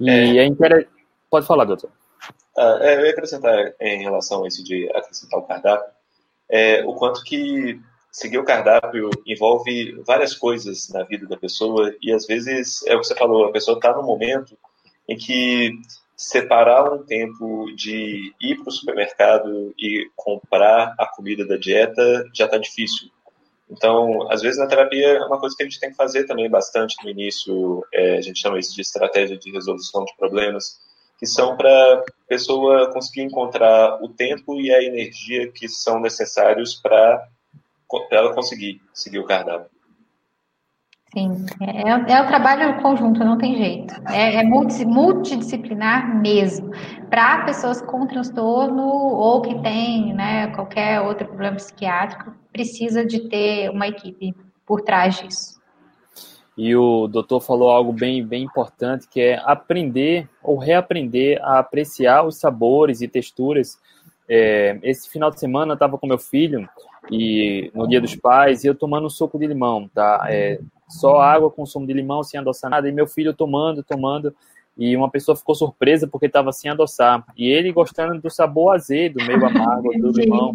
[0.00, 0.90] E é, é interessante.
[1.30, 1.90] Pode falar, doutor.
[2.56, 5.92] Ah, é, eu ia acrescentar em relação a isso de acrescentar o cardápio,
[6.48, 7.80] é, o quanto que
[8.16, 13.00] seguir o cardápio envolve várias coisas na vida da pessoa e às vezes é o
[13.00, 14.56] que você falou, a pessoa está no momento
[15.06, 15.72] em que
[16.16, 22.46] separar um tempo de ir para o supermercado e comprar a comida da dieta já
[22.46, 23.10] está difícil.
[23.70, 26.48] Então, às vezes na terapia é uma coisa que a gente tem que fazer também
[26.48, 30.78] bastante no início, é, a gente chama isso de estratégia de resolução de problemas,
[31.18, 37.28] que são para pessoa conseguir encontrar o tempo e a energia que são necessários para
[37.88, 39.70] para ela conseguir seguir o cardápio.
[41.16, 43.94] Sim, é, é o trabalho conjunto, não tem jeito.
[44.08, 46.72] É, é multidisciplinar mesmo.
[47.08, 53.70] Para pessoas com transtorno ou que tem né, qualquer outro problema psiquiátrico, precisa de ter
[53.70, 54.34] uma equipe
[54.66, 55.56] por trás disso.
[56.56, 62.26] E o doutor falou algo bem, bem importante, que é aprender ou reaprender a apreciar
[62.26, 63.78] os sabores e texturas.
[64.28, 66.68] É, esse final de semana eu estava com meu filho
[67.10, 70.26] e no Dia dos Pais, e eu tomando um suco de limão, tá?
[70.28, 74.34] É, só água com sumo de limão, sem adoçar nada, e meu filho tomando, tomando,
[74.76, 79.24] e uma pessoa ficou surpresa porque estava sem adoçar, e ele gostando do sabor azedo,
[79.24, 80.54] meio amargo do limão,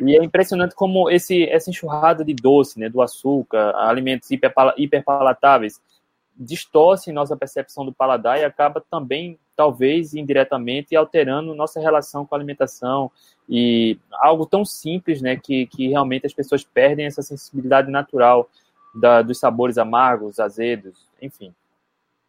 [0.00, 5.80] e é impressionante como esse, essa enxurrada de doce, né, do açúcar, alimentos hiperpalatáveis,
[6.36, 12.38] distorce nossa percepção do paladar e acaba também, talvez, indiretamente, alterando nossa relação com a
[12.38, 13.10] alimentação,
[13.48, 18.48] e algo tão simples, né, que, que realmente as pessoas perdem essa sensibilidade natural
[18.94, 21.54] da, dos sabores amargos, azedos, enfim.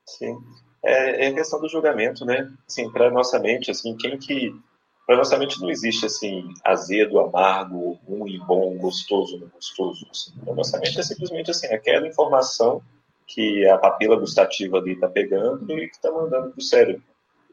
[0.06, 0.38] Sim,
[0.84, 2.52] é, é questão do julgamento, né?
[2.68, 4.54] Assim, para nossa mente, assim, quem que
[5.06, 10.08] para nossa mente não existe assim azedo, amargo, ruim, bom, gostoso, não gostoso.
[10.10, 10.32] Assim.
[10.44, 12.82] Para nossa mente é simplesmente assim aquela informação
[13.28, 17.04] que a papila gustativa ali está pegando e que está mandando para o cérebro.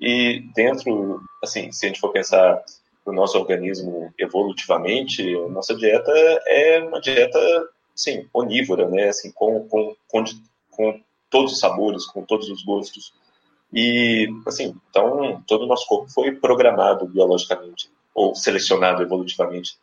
[0.03, 2.61] E dentro, assim, se a gente for pensar
[3.07, 6.11] o nosso organismo evolutivamente, a nossa dieta
[6.49, 7.39] é uma dieta,
[7.95, 9.11] sim, onívora, né?
[9.11, 10.25] Assim, com, com, com,
[10.73, 11.01] com
[11.31, 13.15] todos os sabores, com todos os gostos.
[13.73, 19.79] E, assim, então, todo o nosso corpo foi programado biologicamente, ou selecionado evolutivamente,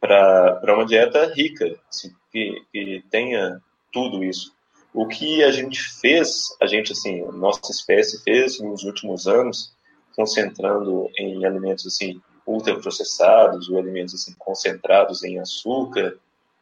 [0.00, 3.60] para uma dieta rica, assim, que, que tenha
[3.92, 4.54] tudo isso.
[4.94, 9.74] O que a gente fez, a gente, assim, nossa espécie fez nos últimos anos,
[10.14, 16.16] concentrando em alimentos, assim, ultraprocessados ou alimentos assim, concentrados em açúcar,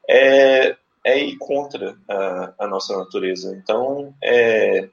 [0.09, 3.55] é, é ir contra a, a nossa natureza.
[3.55, 4.89] Então, é,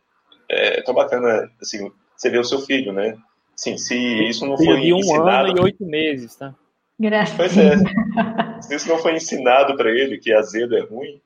[0.50, 3.18] é tão bacana, assim, você vê o seu filho, né?
[3.56, 3.96] Sim, se
[4.28, 5.50] isso não foi um ensinado...
[5.50, 6.54] ano e oito meses, tá?
[7.00, 7.36] Graças.
[7.36, 7.76] Pois é.
[8.62, 11.22] se isso não foi ensinado para ele que azedo é ruim,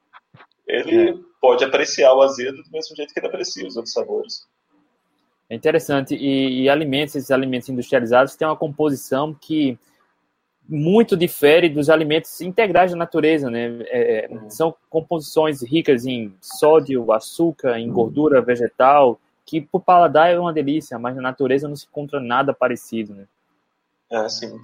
[0.68, 1.33] ele é.
[1.44, 4.48] Pode apreciar o azedo do mesmo jeito que ele aprecia os outros sabores.
[5.50, 6.16] É interessante.
[6.16, 9.78] E, e alimentos, esses alimentos industrializados têm uma composição que
[10.66, 13.78] muito difere dos alimentos integrais da natureza, né?
[13.88, 14.50] É, uhum.
[14.50, 20.98] São composições ricas em sódio, açúcar, em gordura vegetal, que por paladar é uma delícia,
[20.98, 23.26] mas na natureza não se encontra nada parecido, né?
[24.10, 24.58] É, sim.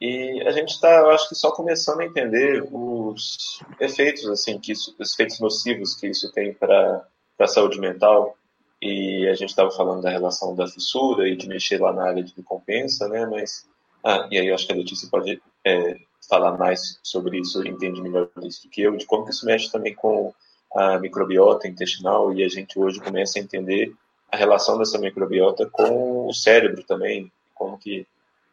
[0.00, 4.72] E a gente está, eu acho que só começando a entender os efeitos, assim, que
[4.72, 7.06] isso, os efeitos nocivos que isso tem para
[7.38, 8.36] a saúde mental.
[8.80, 12.22] E a gente estava falando da relação da fissura e de mexer lá na área
[12.22, 13.24] de recompensa, né?
[13.24, 13.66] Mas,
[14.04, 15.96] ah, e aí eu acho que a Letícia pode é,
[16.28, 19.70] falar mais sobre isso, entende melhor isso do que eu, de como que isso mexe
[19.70, 20.34] também com
[20.74, 23.94] a microbiota intestinal e a gente hoje começa a entender
[24.30, 28.06] a relação dessa microbiota com o cérebro também, como que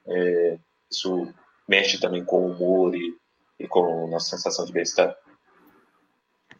[0.07, 0.57] é,
[0.93, 1.27] isso
[1.67, 3.13] mexe também com o humor e,
[3.59, 5.13] e com a nossa sensação de bem-estar.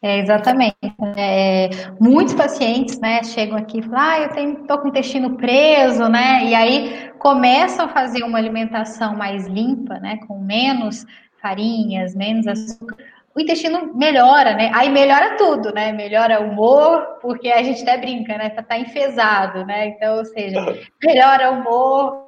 [0.02, 0.76] É, exatamente.
[1.16, 1.70] É,
[2.00, 6.10] muitos pacientes, né, chegam aqui e falam, ah, eu tenho, tô com o intestino preso,
[6.10, 11.06] né, e aí começam a fazer uma alimentação mais limpa, né, com menos
[11.42, 12.98] farinhas, menos açúcar,
[13.36, 14.72] o intestino melhora, né?
[14.76, 15.92] Aí melhora tudo, né?
[15.92, 18.50] Melhora o humor, porque a gente até brinca, né?
[18.52, 19.88] Tá, tá enfesado, né?
[19.88, 20.60] Então, ou seja,
[21.04, 22.23] melhora o humor,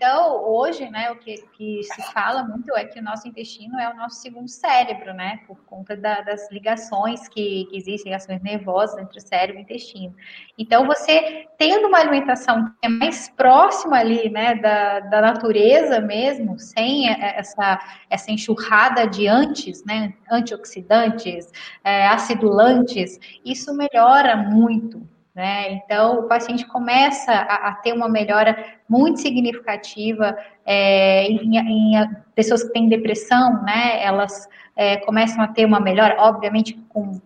[0.00, 3.92] então, hoje, né, o que, que, se fala muito é que o nosso intestino é
[3.92, 8.96] o nosso segundo cérebro, né, por conta da, das ligações que, que, existem, ligações nervosas
[8.96, 10.16] entre o cérebro e o intestino.
[10.56, 16.58] Então, você tendo uma alimentação que é mais próxima ali, né, da, da natureza mesmo,
[16.58, 17.78] sem essa,
[18.08, 21.52] essa enxurrada de antes, né, antioxidantes,
[21.84, 25.06] é, acidulantes, isso melhora muito
[25.40, 25.72] né?
[25.72, 30.36] Então, o paciente começa a, a ter uma melhora muito significativa
[30.66, 34.04] é, em, em, pessoas que têm depressão, né?
[34.04, 37.18] Elas é, começam a ter uma melhora, obviamente, com,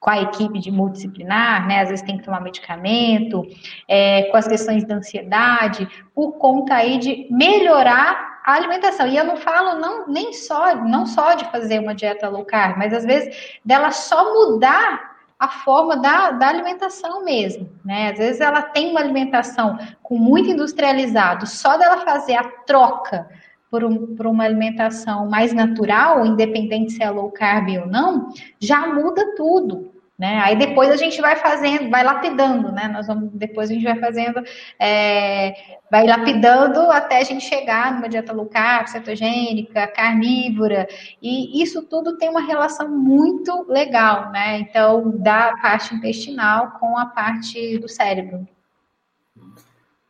[0.00, 1.80] com a equipe de multidisciplinar, né?
[1.82, 3.46] Às vezes tem que tomar medicamento,
[3.86, 9.06] é, com as questões da ansiedade, por conta aí de melhorar a alimentação.
[9.06, 12.76] E eu não falo não, nem só, não só de fazer uma dieta low carb,
[12.76, 15.13] mas às vezes dela só mudar
[15.44, 18.10] a forma da, da alimentação mesmo, né?
[18.10, 23.28] Às vezes ela tem uma alimentação com muito industrializado, só dela fazer a troca
[23.70, 28.28] por, um, por uma alimentação mais natural, independente se é low carb ou não,
[28.60, 30.40] já muda tudo, né?
[30.44, 32.86] Aí depois a gente vai fazendo, vai lapidando, né?
[32.88, 34.42] Nós vamos, depois a gente vai fazendo,
[34.78, 35.54] é,
[35.90, 40.86] vai lapidando até a gente chegar numa dieta low carb, cetogênica, carnívora,
[41.20, 44.58] e isso tudo tem uma relação muito legal, né?
[44.60, 48.46] Então, da parte intestinal com a parte do cérebro.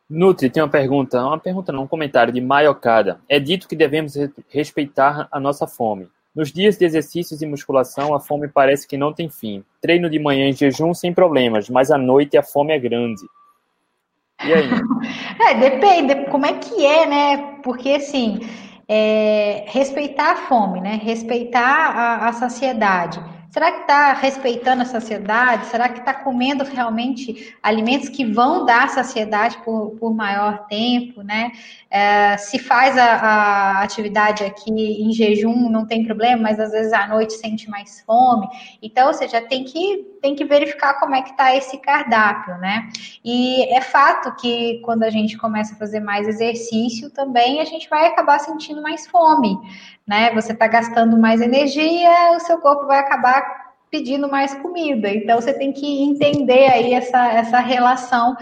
[0.07, 3.19] Nutri tem uma pergunta, uma pergunta não, um comentário de Maiocada.
[3.27, 4.13] É dito que devemos
[4.49, 6.07] respeitar a nossa fome.
[6.35, 9.63] Nos dias de exercícios e musculação, a fome parece que não tem fim.
[9.81, 13.21] Treino de manhã em jejum sem problemas, mas à noite a fome é grande.
[14.43, 14.69] E aí?
[15.49, 17.37] é, depende, como é que é, né?
[17.63, 18.39] Porque assim,
[18.87, 20.99] é, respeitar a fome, né?
[21.01, 25.67] Respeitar a, a saciedade Será que está respeitando a saciedade?
[25.67, 31.53] Será que está comendo realmente alimentos que vão dar saciedade por, por maior tempo, né?
[31.89, 36.91] É, se faz a, a, atividade aqui em jejum, não tem problema, mas às vezes
[36.91, 38.45] à noite sente mais fome.
[38.81, 42.89] Então, ou seja, tem que, tem que verificar como é que está esse cardápio, né?
[43.23, 47.89] E é fato que quando a gente começa a fazer mais exercício também, a gente
[47.89, 49.57] vai acabar sentindo mais fome
[50.07, 50.31] né?
[50.33, 55.09] Você está gastando mais energia, o seu corpo vai acabar pedindo mais comida.
[55.09, 58.35] Então você tem que entender aí essa, essa relação.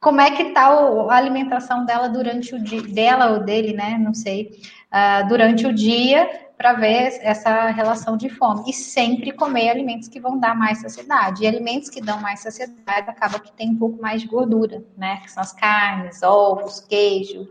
[0.00, 3.98] Como é que está a alimentação dela durante o dia, dela ou dele, né?
[3.98, 4.50] Não sei,
[4.92, 6.28] uh, durante o dia,
[6.58, 8.64] para ver essa relação de fome.
[8.68, 11.44] E sempre comer alimentos que vão dar mais saciedade.
[11.44, 15.18] E alimentos que dão mais saciedade acaba que tem um pouco mais de gordura, né?
[15.22, 17.48] Que são as carnes, ovos, queijo,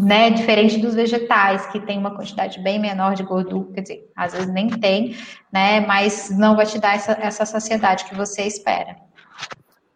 [0.00, 4.32] né, diferente dos vegetais, que tem uma quantidade bem menor de gordura, quer dizer, às
[4.32, 5.14] vezes nem tem,
[5.52, 8.96] né, mas não vai te dar essa, essa saciedade que você espera.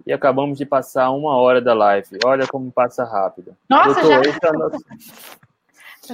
[0.07, 2.19] E acabamos de passar uma hora da live.
[2.25, 3.57] Olha como passa rápido.
[3.69, 4.49] Nossa, Doutor, já...
[4.49, 4.79] É nosso...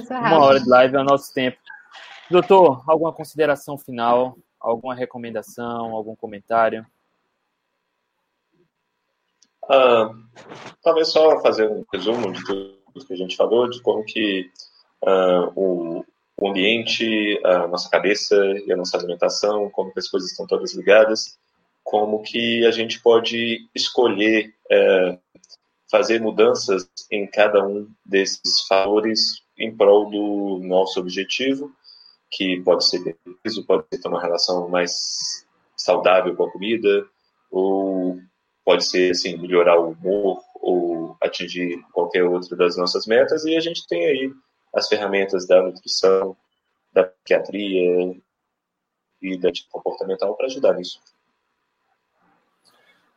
[0.09, 1.57] uma hora de live é o nosso tempo.
[2.29, 4.37] Doutor, alguma consideração final?
[4.59, 5.95] Alguma recomendação?
[5.95, 6.85] Algum comentário?
[9.69, 10.13] Ah,
[10.81, 14.49] talvez só fazer um resumo de tudo que a gente falou, de como que
[15.03, 16.05] uh, o,
[16.37, 18.35] o, ambiente, a nossa cabeça
[18.65, 21.37] e a nossa alimentação, como que as coisas estão todas ligadas,
[21.83, 25.19] como que a gente pode escolher uh,
[25.91, 31.71] fazer mudanças em cada um desses fatores em prol do nosso objetivo
[32.29, 35.45] que pode ser peso, pode ter uma relação mais
[35.75, 37.07] saudável com a comida,
[37.49, 38.19] ou
[38.65, 43.59] pode ser assim melhorar o humor ou atingir qualquer outra das nossas metas e a
[43.59, 44.33] gente tem aí
[44.73, 46.35] as ferramentas da nutrição,
[46.91, 48.21] da psiquiatria
[49.21, 50.99] e da comportamental para ajudar nisso.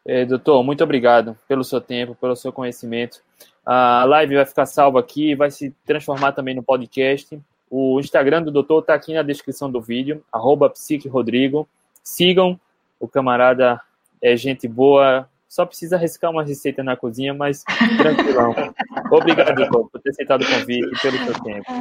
[0.07, 3.22] É, doutor, muito obrigado pelo seu tempo, pelo seu conhecimento.
[3.64, 7.40] A live vai ficar salva aqui, vai se transformar também no podcast.
[7.70, 10.72] O Instagram do doutor está aqui na descrição do vídeo, arroba.
[12.02, 12.58] Sigam,
[12.98, 13.80] o camarada
[14.20, 17.64] é gente boa, só precisa arriscar uma receita na cozinha, mas
[17.96, 18.54] tranquilão.
[19.11, 21.72] Obrigado, doutor, por ter aceitado o convite e pelo seu tempo.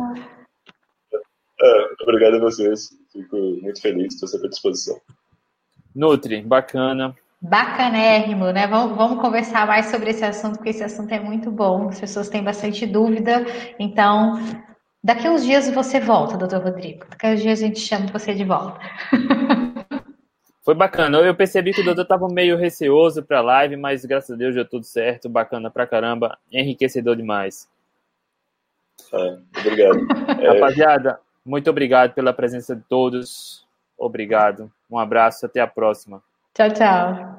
[1.62, 2.90] É, obrigado a vocês.
[3.12, 5.00] Fico muito feliz, estou sempre à disposição.
[5.94, 7.16] Nutri, bacana.
[7.42, 8.68] Bacanérrimo, né?
[8.68, 11.88] Vamos, vamos conversar mais sobre esse assunto, porque esse assunto é muito bom.
[11.88, 13.46] As pessoas têm bastante dúvida.
[13.80, 14.34] Então,
[15.02, 17.06] daqui a uns dias você volta, doutor Rodrigo.
[17.10, 18.80] Daqui a uns dias a gente chama você de volta.
[20.70, 21.18] Foi bacana.
[21.20, 24.54] Eu percebi que o doutor estava meio receoso para a live, mas graças a Deus
[24.54, 25.30] deu tudo certo.
[25.30, 26.38] Bacana pra caramba.
[26.52, 27.68] Enriquecedor demais.
[29.14, 30.06] É, obrigado.
[30.46, 33.66] Rapaziada, muito obrigado pela presença de todos.
[33.98, 34.72] Obrigado.
[34.92, 35.46] Um abraço.
[35.46, 36.22] Até a próxima.
[36.60, 37.39] Ciao, ciao.